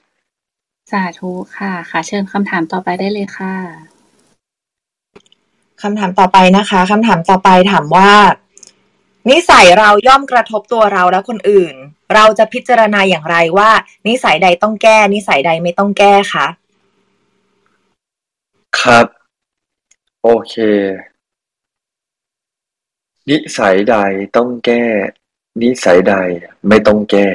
[0.91, 3.54] สาธุค่ะ ค่ะเชิญคำถามต่อไปได้เลยค่ะ
[5.82, 8.10] คำถามต่อไปนะคะคำถามต่อไปถามว่า
[9.28, 11.76] นิสัยเราย่อมกระทบตัวเราและคนอื่น
[12.14, 13.70] เราจะพิจารณาอย่างไรว่า
[14.08, 16.48] นิสัยใดต้องแก้ นิสัยใดไม่ต้องแก้คะ
[18.80, 19.08] ครับ
[20.24, 20.56] โอเค
[23.30, 23.96] นิสัยใด
[24.36, 24.84] ต้องแก้
[25.62, 26.16] นิสัยใด
[26.68, 27.28] ไม่ต้องแก้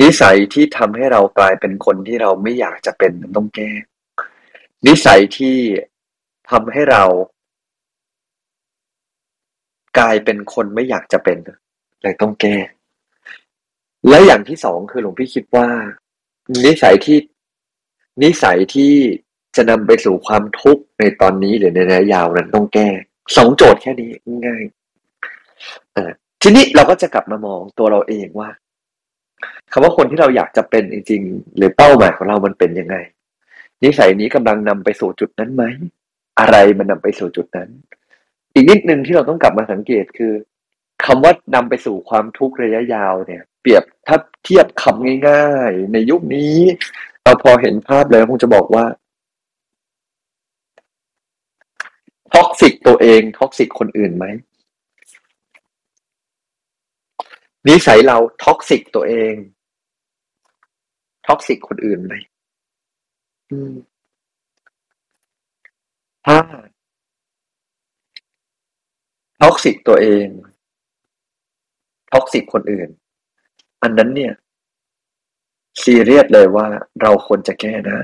[0.00, 3.70] นิสัยที่ทำให้เรากลายเป็นคนที่เราไม่อยากจะเป็นต้องแก้
[4.86, 5.56] นิสัยที่
[6.50, 7.04] ทำให้เรา
[9.98, 11.38] กลายเป็นคนไม่อยากจะเป็น
[12.02, 12.56] เลยต้องแก้
[14.08, 15.66] และอย่างที่สองคือหลวงพี่คิดว่า
[16.64, 17.18] นิสัยที่
[18.22, 18.92] นิสัยที่
[19.56, 22.88] จะนำไปสู่ความทุกข์ในตอนนี้หรือในระยะยาวนั้นต้องแก้
[23.36, 24.10] สองโจทย์แค่นี้
[24.46, 24.62] ง่าย
[26.42, 28.50] ทีนี้เราก็จะกลับมามองตัวเราเองว่า
[29.72, 32.96] คำว่าคนที่เราอยากจะเป็นจริงๆหรือเป้าหมายของเรามันเป็นยังไง
[33.84, 35.64] นิสัยนี้กำลังนำไปสู่จุดนั้นไหม
[36.40, 37.68] อะไรมันนำไปสู่จุดนั้น
[38.54, 40.32] อีกนิดนึงที่เราต้องกลับมาสังเกตคือ
[41.04, 46.56] คำว่านำไปสู่ความทุกข์ระยะยาวเนี่ย เปรียบถ้าเทียบคำง่าย ๆ ในยุคนี้
[47.22, 48.84] เราพอเห็นภาพแล้วคงจะบอกว่า
[52.34, 54.26] toxic ตัวเอง toxic คนอื่นไหม
[57.66, 59.34] นิสัยเรา toxic ตัวเอง
[61.26, 62.14] toxic คนอื่นไหม
[66.26, 66.36] ถ้า
[69.39, 70.26] toxic ตัวเอง
[72.12, 72.88] toxic คนอื่น
[73.82, 74.32] อันนั้นเนี่ย
[75.82, 76.66] ซีเรียสเลยว่า
[77.02, 77.98] เราควรจะแก้นะ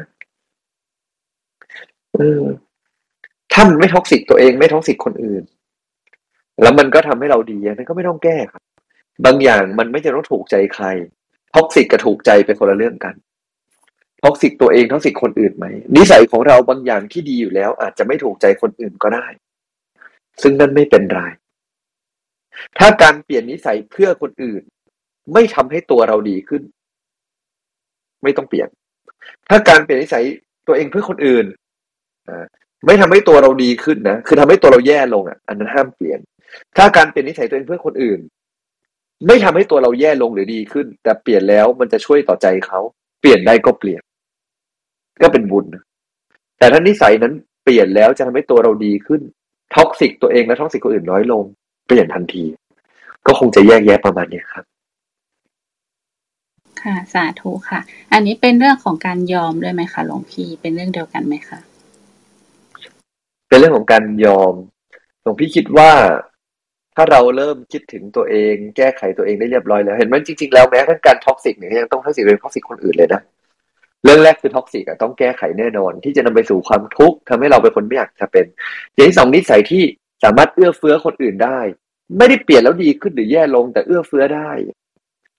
[2.14, 2.42] เออ
[3.52, 5.42] ถ้ามันไม่ toxic ตัวเองไม่ toxic คนอื่น
[6.62, 8.62] แล้วมันก็ทำให้เราดีนั้นก็ไม่ต้องแก้ครับ
[9.24, 10.84] บางอย่างมันไม่จะต้องถูกใจใคร
[11.54, 13.14] toxic กับถูกใจเป็นคนละเรื่องกัน
[14.22, 19.26] toxic ตัวเอง toxic คนอื่นไหมนิสัยของเราบางอย่างที่ดีอยู่แล้ว อาจจะไม่ถูกใจคนอื่นก็ได้
[20.42, 21.20] ซึ่งนั่นไม่เป็นไร
[22.78, 24.62] ถ้าการเปลี่ยนนิสัยเพื่อคนอื่น
[25.32, 26.62] ไม่ทำให้ตัวเราดีขึ้น
[28.22, 28.68] ไม่ต้องเปลี่ยน
[29.48, 30.24] ถ้าการเปลี่ยนนิสัย
[30.66, 31.46] ตัวเองเพื่อคนอื่น
[32.86, 36.18] ไม่ทำให้ตัวเราดีขึ้นนะ คือทำให้ตัวเราแย่ลงอะ อันนั้นห้ามเปลี่ยน
[36.76, 38.20] ถ้าการเปลี่ยนนิสัยตัวเองเพื่อคนอื่น
[39.26, 42.80] ไม่ทำให้ตัวเราแย่ลงหรือดีขึ้น แต่เปลี่ยนแล้วมันจะช่วยต่อใจเขา
[43.20, 44.02] เปลี่ยนได้ก็เปลี่ยน
[45.22, 45.66] ก็เป็นบุญ
[46.58, 47.32] แต่ถ้านิสัยนั้น
[47.64, 49.22] เปลี่ยนแล้วจะทำให้ตัวเราดีขึ้น
[49.74, 51.44] toxic ตัวเองและ toxic คนอื่นน้อยลง
[51.86, 52.44] เปลี่ยนทันที
[53.26, 54.64] ก็คงจะแยกแยะประมาณนี้ครับ
[56.82, 57.80] ค่ะ สาธุค่ะ
[58.12, 61.58] อันนี้เป็นเรื่องของการยอมด้วยไหมคะหลวงพี่เป็นเรื่องเดียวกันไหมคะ
[63.48, 64.54] เป็นเรื่องของการยอม
[65.22, 65.90] หลวงพี่คิดว่า
[66.96, 73.20] ถ้าเราเริ่มคิดถึงตัวเอง แก้ไขตัวเองได้เรียบร้อยแล้ว เห็นไหมจริงๆแล้วแม้ทั้งการ toxic เนี่ยยังต้อง toxic เป็น toxic คนอื่นเลยนะ
[74.06, 78.46] เรื่องแรกคือ toxic ต้องแก้ไขแน่นอน ที่จะนำไปสู่ความทุกข์ทำให้เราเป็นคนไม่อยากจะเป็น
[78.94, 79.82] อย่างที่สองนิสัยที่
[80.24, 81.58] สามารถเอื้อเฟื้อคนอื่นได้
[82.18, 84.50] ไม่ได้เปลี่ยนแล้วดีขึ้นหรือแย่ลงแต่เอื้อเฟื้อได้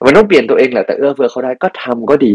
[0.05, 2.33] มันต้องเปลี่ยนตัวเองแหละแต่เอื้อเฟื้อเขาได้ก็ทำก็ดี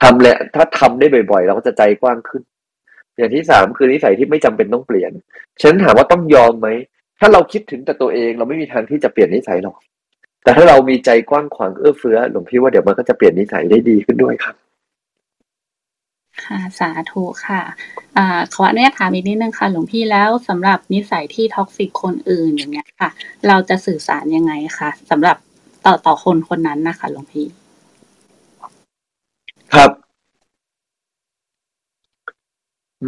[0.00, 2.42] ทำแหละถ้าทำได้บ่อยๆ เราก็จะใจกว้างขึ้น
[3.18, 5.12] อย่างที่สามคือนิสัยที่ไม่จำเป็นต้องเปลี่ยน
[5.62, 6.68] ฉันถามว่าต้องยอมไหม
[7.20, 9.76] ถ้าเราคิดถึงแต่ตัวเองเราไม่มีทางที่จะเปลี่ยนนิสัยหรอก
[10.44, 14.54] แต่ถ้าเรามีใจกว้างขวางเอื้อเฟื้อหลวงพี่ว่าเดี๋ยวมันก็จะเปลี่ยนนิสัยได้ดีขึ้นด้วยครับ
[16.40, 17.62] ค่ะสาธุค่ะ
[18.16, 23.10] อ่าขออนุญาตถามอีกนิดนึงค่ะ หลวงพี่แล้วสำหรับนิสัยที่ toxic คนอื่นอย่างเงี้ยค่ะ
[23.48, 25.36] เราจะสื่อสารยังไงคะสำหรับ
[25.86, 27.46] ต่อต่อคนคนนั้นนะคะ หลวงพี่
[29.72, 30.01] ครับ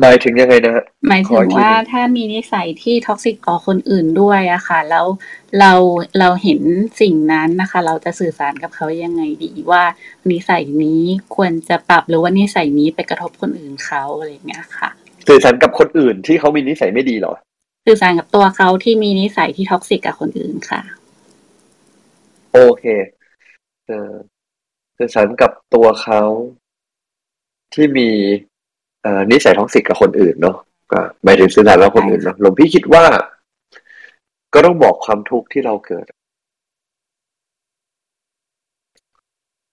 [0.01, 5.07] หมายถึงยังไงนะหมายถึงว่าถ้ามีนิสัยที่ toxic ต่อคนอื่นด้วยอะค่ะ แล้ว
[5.59, 5.73] เรา
[6.19, 6.61] เราเห็น
[7.01, 9.83] สิ่งนั้นนะคะ เราจะสื่อสารกับเขายังไงดีว่า
[10.31, 11.03] นิสัยนี้
[11.37, 14.91] ควรจะปรับหรือว่านิสัยนี้ไปกระทบคนอื่นเขาอะไรเงี้ยค่ะ
[15.29, 17.35] สื่อสารกับคนอื่นที่เขามีนิสัยไม่ดีเหรอ
[17.87, 20.81] สื่อสารกับตัวเขาที่มีนิสัยที่ toxic กับคนอื่นค่ะ
[22.53, 22.85] โอเค
[23.87, 24.13] เออ
[24.99, 26.23] สื่อสารกับตัวเขา
[27.75, 28.54] ที่มีเอ่อ
[29.31, 30.57] นิสัย toxic กับคนอื่นเนาะ
[30.93, 33.05] ก็หมายถึงสื่อสารกับคนอื่นเนาะหลวงพี่คิดว่า
[34.55, 36.07] ก็ต้องบอกความทุกข์ที่เราเกิด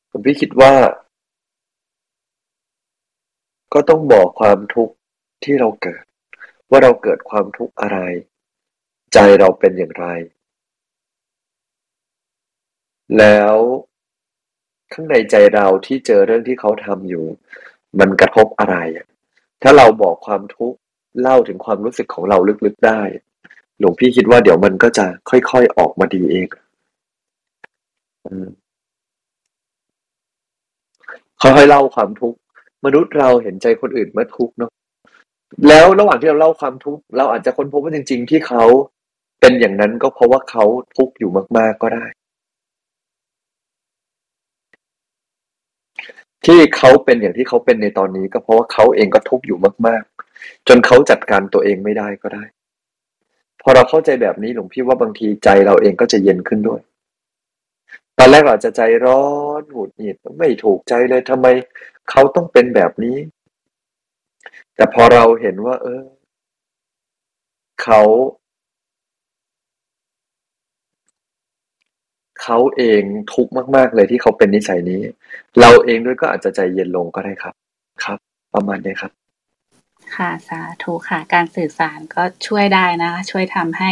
[0.10, 0.74] หลวงพี่คิดว่า
[3.74, 4.94] ก็ต้องบอกความทุกข์
[5.44, 6.04] ที่เราเกิด
[6.70, 8.00] ว่าเราเกิดความทุกข์อะไร
[9.14, 10.06] ใจเราเป็นอย่างไร
[13.18, 13.56] แล้ว
[14.94, 17.26] ข้างในใจเราที่เจอเรื่องที่เขาทำอยู่
[18.00, 19.06] มันกระทบอะไรอะ
[19.64, 20.78] ถ้าเราบอกความทุกข์
[21.22, 23.02] เล่าถึงความรู้สึกของเราลึกๆได้
[23.80, 26.48] หลวงพี่คิดว่าเดี๋ยวมันก็จะค่อยๆออกมาดีเอง
[31.42, 32.38] ค่อยๆเล่าความทุกข์
[32.86, 34.72] มนุษย์เราเห็นใจคนอื่นเมื่อทุกข์เนาะ
[35.68, 38.64] แล้วระหว่างที่เราเล่าความทุกข์เราอาจจะค้นพบว่าจริง ๆ ที่เขา
[39.40, 40.64] เป็นอย่างนั้นก็เพราะว่าเขา
[40.98, 42.06] ทุกข์อยู่มาก ๆก็ได้
[46.46, 50.04] ที่เขาเป็นอย่างที่เขาเป็นในตอนนี้ก็เพราะว่าเขาเองก็ทุกข์อยู่มาก
[50.36, 52.44] ๆ จนเขาจัดการตัวเองไม่ได้ก็ได้
[53.62, 56.82] พอเราเข้าใจแบบนี้หลวงพี่ว่าบางทีใจเราเองก็จะเย็นขึ้นด้วย
[58.18, 59.24] ตอนแรกเราอาจจะใจร้อ
[59.62, 61.48] นหงุดหงิดไม่ถูกใจเลยทำไม
[62.10, 63.18] เขาต้องเป็นแบบนี้
[64.76, 66.04] แต่พอเราเห็นว่า เออ
[67.84, 68.02] เขา
[72.44, 73.02] เขาเอง
[73.34, 75.02] ทุกข์มาก ๆ เลยที่เขาเป็นนิสัยนี้
[75.60, 77.54] เราเองด้วยก็อาจจะใจเย็นลงก็ได้ครับ
[78.04, 78.18] ครับ
[78.54, 79.12] ประมาณนี้ครับ
[80.16, 83.92] ค่ะสาธุค่ะ การสื่อสารก็ช่วยได้นะคะ ช่วยทำให้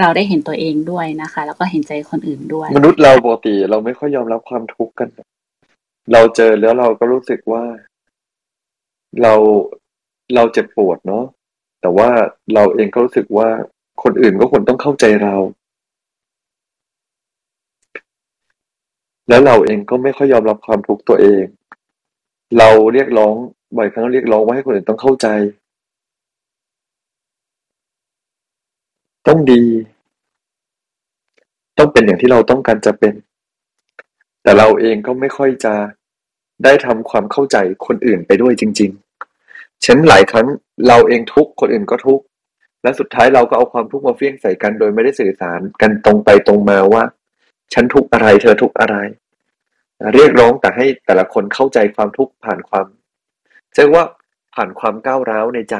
[0.00, 5.08] เราได้เห็นตัวเองด้วยนะคะ แล้วก็เห็นใจคนอื่นด้วย มนุษย์เราปกติเราไม่ค่อยยอมรับความทุกข์กัน
[6.12, 7.62] เราเจอแล้วเราก็รู้สึกว่า
[9.22, 9.34] เรา
[10.34, 11.24] เราเจ็บปวดเนาะ
[11.80, 12.08] แต่ว่า
[12.54, 13.48] เราเองก็รู้สึกว่า
[14.02, 15.34] คนอื่นก็ควรต้องเข้าใจเรา
[19.30, 21.44] แล้วเราเองก็ไม่ค่อยยอมรับความทุกข์ตัวเอง
[22.58, 23.34] เราเรียกร้อง
[23.76, 25.26] บ่อยครั้งเรียกร้องว่าให้คนอื่นต้องเข้าใจ
[29.26, 29.62] ต้องดี
[31.78, 33.14] ต้องเป็นอย่างที่เราต้องการจะเป็น
[34.42, 35.74] แต่เราเองก็ไม่ค่อยจะ
[36.64, 40.46] ได้ทำความเข้าใจคนอื่นไปด้วยจริงๆฉะนั้นหลายครั้ง
[40.88, 42.24] เราเองทุกข์คนอื่นก็ทุกข์
[42.82, 47.02] และสุดท้ายเราก็เอาความทุกข์มาเฟี้ยงใส่กันโดยไม่ได้สื่อสารกันตรงไปตรงมาว่า
[47.74, 48.96] ฉันทุกอะไร เธอทุกอะไร
[50.14, 52.86] เรียกร้องแต่ให้แต่ละคนเข้าใจความทุกข์ผ่านความ
[53.74, 54.04] เรียกว่า
[54.54, 55.76] ผ่านความก้าวร้าวในใจ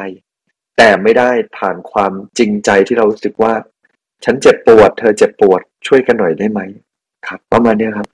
[0.77, 3.55] แต่ไม่ได้ผ่านความจริงใจที่เรารู้สึกว่า
[4.25, 6.61] ฉันเจ็บปวด เธอเจ็บปวด ช่วยกันหน่อยได้ไหม
[7.27, 8.09] ครับ ประมาณนี้ครับ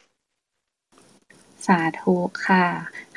[1.66, 2.14] สาธุ
[2.46, 2.64] ค่ะ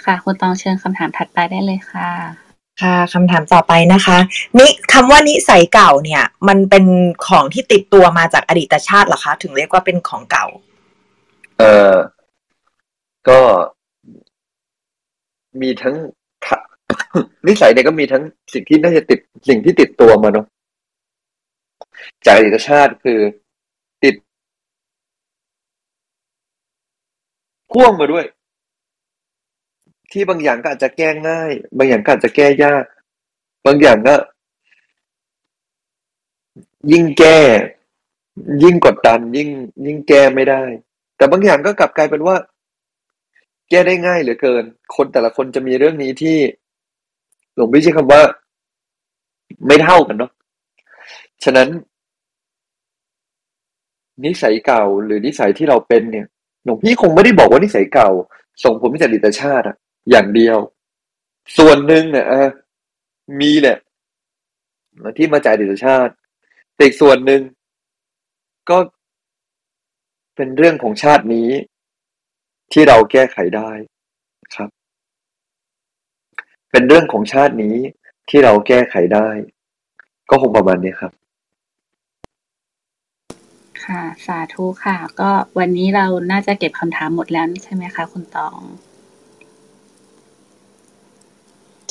[0.04, 2.49] ค่ะคุณตองเชิญคำถามถัดไปได้เลยค่ะ
[2.82, 4.18] ค่ะคำถามต่อไปนะคะ
[4.58, 6.86] นิคำว่านิสัยเก่าเนี่ย มันเป็น
[7.28, 10.46] ของที่ติดตัวมาจากอดีตชาติเหรอคะ ถึงเรียกว่าเป็นของเก่า
[11.60, 11.94] เออ
[13.30, 13.40] ก็
[15.62, 15.96] มีทั้ง
[17.48, 20.46] นิสัยเนี่ยก็มีทั้งสิ่งที่น่าจะติดสิ่งที่ติดตัวมาเนาะ
[22.26, 23.20] จากอดีตชาติคือ
[24.04, 24.16] ติด
[27.72, 28.26] พ่วงมาด้วย
[30.12, 32.84] ที่บางอย่างก็อาจจะแก้ง่าย บางอย่างก็อาจจะแก้ยาก
[33.66, 34.16] บางอย่างก็
[36.92, 37.40] ยิ่งแก้
[38.64, 39.50] ยิ่งกดดัน ยิ่ง
[39.86, 40.64] ยิ่งแก้ไม่ได้
[41.18, 42.36] แต่บางอย่างก็กลับกลายเป็นว่า
[43.70, 44.64] แก้ได้ง่ายเหลือเกิน
[44.96, 46.38] คนแต่ละคนจะมีเรื่องนี้ที่
[47.56, 48.22] หลวงพี่ใช้คำว่า
[49.68, 50.32] ไม่เท่ากันเนาะ
[51.44, 51.68] ฉะนั้น
[54.26, 56.28] นิสัยเก่าหรือนิสัยที่เราเป็นเนี่ย
[56.64, 58.10] หลวงพี่คงไม่ได้บอกว่านิสัยเก่า
[58.64, 59.78] ส่งผลมาจากอดีตชาติอะ
[60.10, 60.58] อย่างเดียว
[61.58, 62.26] ส่วนหนึ่งเนี่ย
[63.42, 63.78] มีแหละ
[65.18, 66.14] ที่มาจากอดีตชาติ
[66.76, 67.42] แต่อีกส่วนหนึ่ง
[68.70, 68.78] ก็
[70.36, 71.50] เป็นเรื่องของชาตินี้
[72.74, 73.72] ที่เราแก้ไขได้
[74.56, 74.70] ครับ
[76.72, 77.76] เป็นเรื่องของชาตินี้
[78.30, 79.28] ที่เราแก้ไขได้
[80.30, 81.12] ก็คงประมาณนี้ครับ
[83.86, 85.30] ค่ะ สาธุค่ะ ก็
[85.60, 88.58] วันนี้เราน่าจะเก็บคำถามหมดแล้วใช่ไหมคะ คุณตอง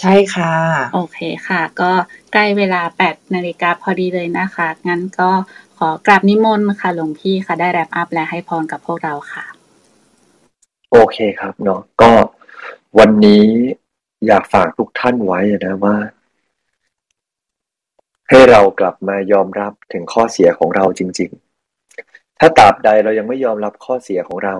[0.00, 0.52] ใช่ค่ะ
[0.94, 1.18] โอเค
[1.48, 1.90] ค่ะ ก็
[2.32, 5.30] ใกล้เวลาแปดนาฬิกาพอดีเลยนะคะ งั้นก็
[5.78, 9.44] ขอกราบนิมนต์ค่ะหลวงพี่ค่ะ ได้แรปอัพและให้พรกับพวกเราค่ะ
[10.92, 12.10] โอเคครับเนาะก็
[12.98, 13.44] วันนี้
[14.26, 15.96] อยากฝากทุกท่านไว้นะว่า
[18.28, 21.30] ให้เรากลับมายอมรับถึงข้อเสียของเราจริง
[21.84, 24.56] ๆ ถ้าตราบใดเรายังไม่ยอมรับข้อเสียของเรา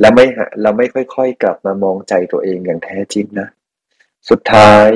[0.00, 0.24] และไม่
[0.62, 3.48] เราไม่ค่อย ๆ กลับมามองใจตัวเองอย่างแท้จริงนะ
[4.30, 4.88] สุดท้าย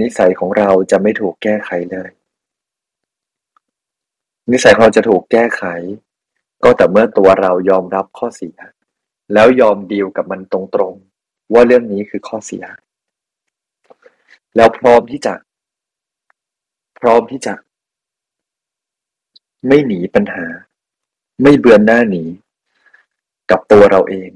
[0.00, 2.10] นิสัยของเราจะไม่ถูกแก้ไขเลย
[4.50, 5.62] นิสัยของเราจะถูกแก้ไข
[6.64, 8.56] ก็แต่เมื่อตัวเรายอมรับข้อเสีย
[9.34, 10.60] แล้วยอมดีลกับมันตร
[10.92, 12.64] งๆ ว่าเรื่องนี้คือข้อเสีย
[14.56, 15.34] แล้วพร้อมที่จะ
[17.00, 17.54] พร้อมที่จะ
[19.66, 20.46] ไม่หนีปัญหา
[21.42, 22.22] ไม่เบือนหน้าหนี
[23.50, 24.30] กับตัวเราเอง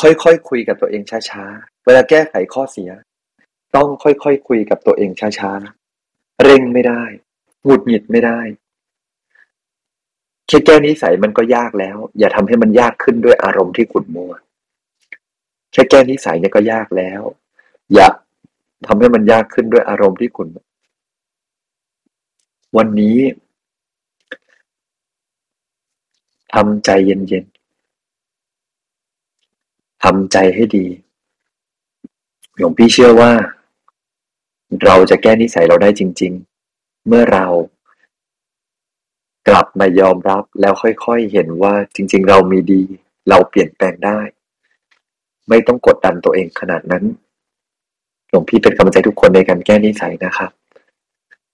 [0.00, 2.90] ค่อยๆคคุยกับตัวเองช้าๆ เวลาแก้ไขข้อเสีย
[3.76, 7.02] ต้องค่อยๆคคุยกับตัวเองช้าๆ เร่งไม่ได้
[7.64, 8.40] หงุดหงิดไม่ได้
[10.46, 14.32] แค่แก้นิสัยมันก็ยากแล้ว อย่าทำให้มันยากขึ้นด้วยอารมณ์ที่ขุ่นมัว
[15.72, 17.20] แค่แก้นิสัยเนี่ยก็ยากแล้ว
[17.94, 18.08] อย่า
[18.86, 20.48] ทำให้มันยากขึ้นด้วยอารมณ์ที่ขุ่น
[22.76, 23.18] วันนี้
[26.54, 30.86] ทำใจเย็นๆทำใจให้ดี
[32.56, 33.32] หลวงพี่เชื่อว่า
[34.84, 36.32] เราจะแก้นิสัยเราได้จริง
[36.70, 37.46] ๆ เมื่อเรา
[39.48, 42.82] กลับมายอมรับแล้วค่อยๆ เห็นว่าจริง ๆ เรามีดี
[43.28, 44.20] เราเปลี่ยนแปลงได้
[45.48, 47.04] ไม่ต้องกดดันตัวเองขนาดนั้น
[48.30, 50.50] หลวงพี่เป็นกำลังใจทุกคนในการแก้นิสัยนะครับ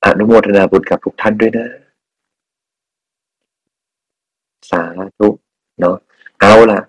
[0.04, 1.66] อนุโมทนาบุญกับทุกท่านด้วยนะ
[4.70, 4.82] สา
[5.18, 5.28] ธุ
[5.80, 5.96] เนาะ
[6.40, 6.80] เอาล่ะ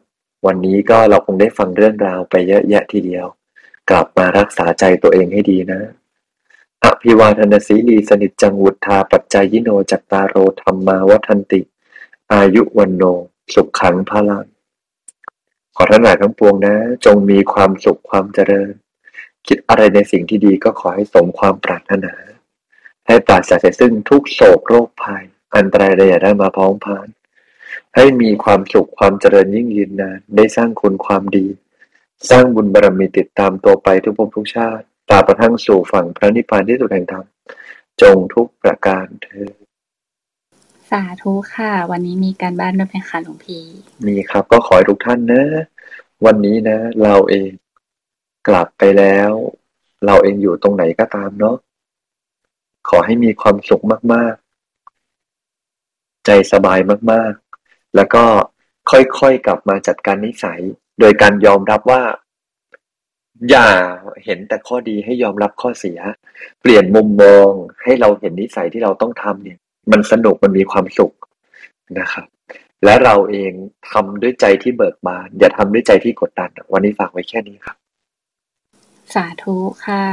[0.45, 3.25] วันนี้ก็เราคงได้ฟังเรื่องราวไปเยอะแยะทีเดียว
[3.89, 5.81] กลับมารักษาใจตัวเองให้ดีนะ
[6.85, 11.61] อภิวาทนาสีลีสนิจจังวุธาปัจจายิโนจัตตาโรธรรมาวัฒนติ
[12.33, 13.03] อายุวันโน
[13.53, 14.45] สุขขังพลัง
[15.75, 16.75] ขอท่านหลายทั้งปวงนะ
[17.05, 18.71] จงมีความสุขความเจริญ
[19.47, 22.13] คิดอะไรในสิ่งที่ดีก็ขอให้สมความปรารถนา
[23.07, 25.23] ให้ปราศจากซึ่งทุกโศกโรคภัย
[25.55, 27.07] อันตรายใดอย่าได้มาพ้องพาน
[27.95, 31.45] ให้มีความสุขความเจริญยิ่งยืนนาน ได้สร้างคุณความดี
[32.29, 37.25] สร้างบุญบารมีติดตามตัวไปทุกภพทุกชาติ ตราบกระทั่งสู่ฝั่งพระนิพพานที่สุดแห่งธรรม
[38.01, 39.53] จงทุกประการเถิด
[40.89, 43.63] สาธุค่ะ วันนี้มีการบ้านด้วยไหมคะหลวงพี่
[44.07, 45.43] มีครับก็ขอให้ทุกท่านนะ
[46.25, 47.51] วันนี้นะ เราเอง
[48.47, 49.31] กลับไปแล้ว
[50.05, 51.55] เราเองอยู่ตรงไหนก็ตามเนาะ
[52.89, 53.83] ขอให้มีความสุข
[54.13, 54.33] มาก
[55.49, 56.79] ๆ ใจสบาย
[57.11, 57.33] มาก
[57.63, 58.23] ๆ แล้วก็
[58.91, 60.61] ค่อย ๆ กลับมาจัดการนิสัย
[60.99, 62.03] โดยการยอมรับว่า
[63.49, 63.67] อย่า
[64.25, 65.99] เห็นแต่ข้อดีให้ยอมรับข้อเสีย
[66.61, 67.49] เปลี่ยนมุมมอง
[67.83, 69.57] ให้เราเห็นนิสัยที่เราต้องทำเนี่ย
[69.91, 71.13] มันสนุกมันมีความสุข
[71.99, 72.27] นะครับ
[72.85, 73.51] และเราเอง
[73.91, 77.75] ทำด้วยใจที่เบิกบานอย่าทำด้วยใจที่กดดัน วันนี้ฝากไว้แค่นี้ครับ
[79.13, 79.55] สาธุ
[79.85, 80.03] ค่ะ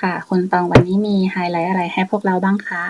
[0.00, 2.84] ค่ะคุณตองวันนี้มีไฮไลท์อะไรให้พวกเราบ้างคะ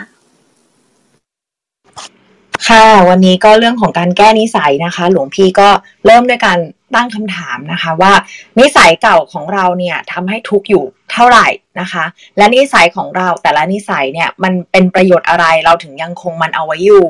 [2.69, 5.69] ค่ะ วันนี้ก็เรื่องของการแก้นิสัยนะคะ หลวงพี่ก็
[6.07, 6.59] เริ่มด้วยการ
[6.95, 8.13] ตั้งคำถามนะคะว่า
[8.59, 11.47] นิสัยเก่าของเราเนี่ยทำให้ทุกข์อยู่เท่าไหร่
[11.81, 12.05] นะคะ
[12.37, 17.07] และนิสัยของเราแต่ละนิสัยเนี่ยมันเป็นประโยชน์อะไรเราถึงยังคงมันเอาไว้อยู่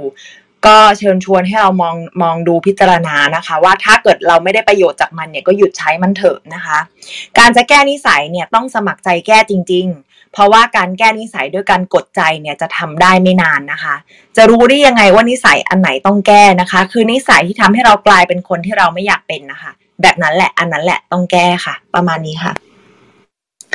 [0.66, 6.78] ก็เชิญชวนให้เรามองมองดูพิจารณานะคะ ว่าถ้าเกิดเราไม่ได้ประโยชน์จากมันเนี่ยก็หยุดใช้มันเถอะนะคะ
[7.38, 13.94] การจะแก้นิสัยเนี่ยต้องสมัครใจแก้จริง ๆ เพราะว่าการแก้นิสัยด้วยการกดใจเนี่ยจะทำได้ไม่นานนะคะ
[14.36, 19.72] จะรู้ได้ยังไงว่านิสัยอันไหนต้องแก้นะคะ คือนิสัยที่ทำให้เรากลายเป็นคนที่เราไม่อยากเป็นนะคะ
[20.02, 22.52] แบบนั้นแหละอันนั้นแหละต้องแก้ค่ะ ประมาณนี้ค่ะ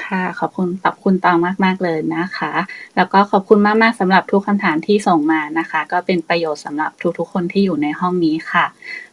[0.05, 2.53] ค่ะขอบคุณขอบคุณตองมาก ๆ เลยนะคะ
[2.95, 8.65] แล้วก็ขอบคุณมากๆสำหรับทุกคำถามที่ส่งมานะคะ ก็เป็นประโยชน์สำหรับทุกๆ คนที่อยู่ในห้องนี้ค่ะ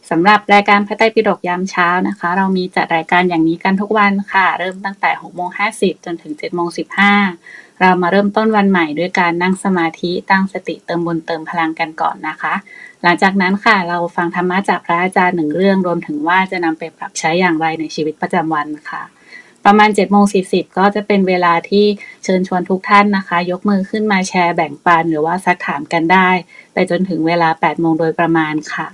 [0.09, 6.67] สำหรับรายการพระไตรปิฎกยามเช้านะคะ เรามีจัดรายการอย่างนี้กันทุกวันค่ะ เริ่มตั้งแต่6โมง50 จนถึง7โมง
[7.23, 12.53] 15 เรามาเริ่มต้นวันใหม่ด้วยการนั่งสมาธิตั้งสติเติมบุญเติมพลังกันก่อนนะคะ
[13.03, 19.01] หลังจากนั้นค่ะเราฟังธรรมะจากพระอาจารย์หนึ่งเรื่องรวมถึงว่าจะนำไปปรับใช้อย่างไรในชีวิตประจำวันค่ะ
[19.71, 21.85] ประมาณ7จ็ดโมงสีก็จะเป็นเวลาที่
[22.23, 26.29] เชิญชวนทุกท่านนะคะ ยกมือขึ้นมาแชร์แบ่งปันหรือว่าซักถามกันได้
[26.73, 28.87] ไปจนถึงเวลา8ปดโมงโดยประมาณค่ะ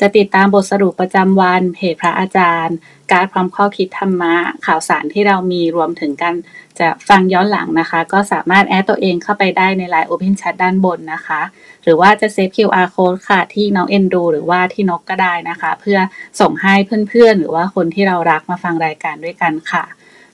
[0.00, 2.76] จะติดตามบทสรุปประจำวันเพจพระอาจารย์
[3.12, 4.34] การพร้อมข้อคิดธรรมะ
[4.66, 6.34] ข่าวสารที่เรามีรวมถึงการ
[6.80, 11.40] จะฟังย้อนหลังนะคะ ก็สามารถแอดตัวเองเข้าไปได้ในไลน์ Open Chat ด้านบนนะคะ
[11.82, 15.98] หรือว่าจะเซฟ QR code ค่ะ ที่น้องเอ็นดู หรือว่าที่นกก็ได้นะคะ เพื่อ
[16.40, 16.74] ส่งให้
[17.08, 19.84] เพื่อนๆ หรือว่าคนที่เรารักมาฟังรายการด้วยกันค่ะ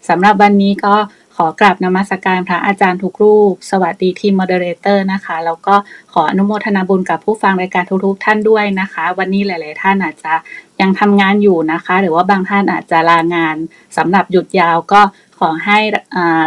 [0.09, 0.95] สำหรับวันนี้ก็
[1.37, 5.75] ขอกราบนมัสการพระอาจารย์ทุกรูป สวัสดีทีม moderator นะคะ แล้วก็
[6.13, 10.35] ขออนุโมทนาบุญกับผู้ฟังรายการทุกๆท่านด้วยนะคะ วันนี้หลาย ๆ ท่านอาจจะ
[10.81, 13.57] ยังทำงานอยู่นะคะ หรือว่าบางท่านอาจจะลางาน
[13.97, 15.01] สำหรับหยุดยาวก็
[15.41, 15.79] ขอให้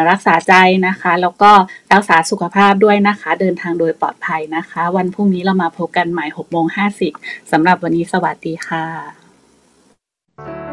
[0.10, 0.54] รักษาใจ
[0.88, 1.52] นะคะ แล้วก็
[1.94, 6.66] รักษาสุขภาพด้วยนะคะ เดินทางโดยปลอดภัยนะคะ วันพรุ่งนี้เรามาพบกันใหม่6โมง
[7.10, 10.67] 50สำหรับวันนี้สวัสดีค่ะ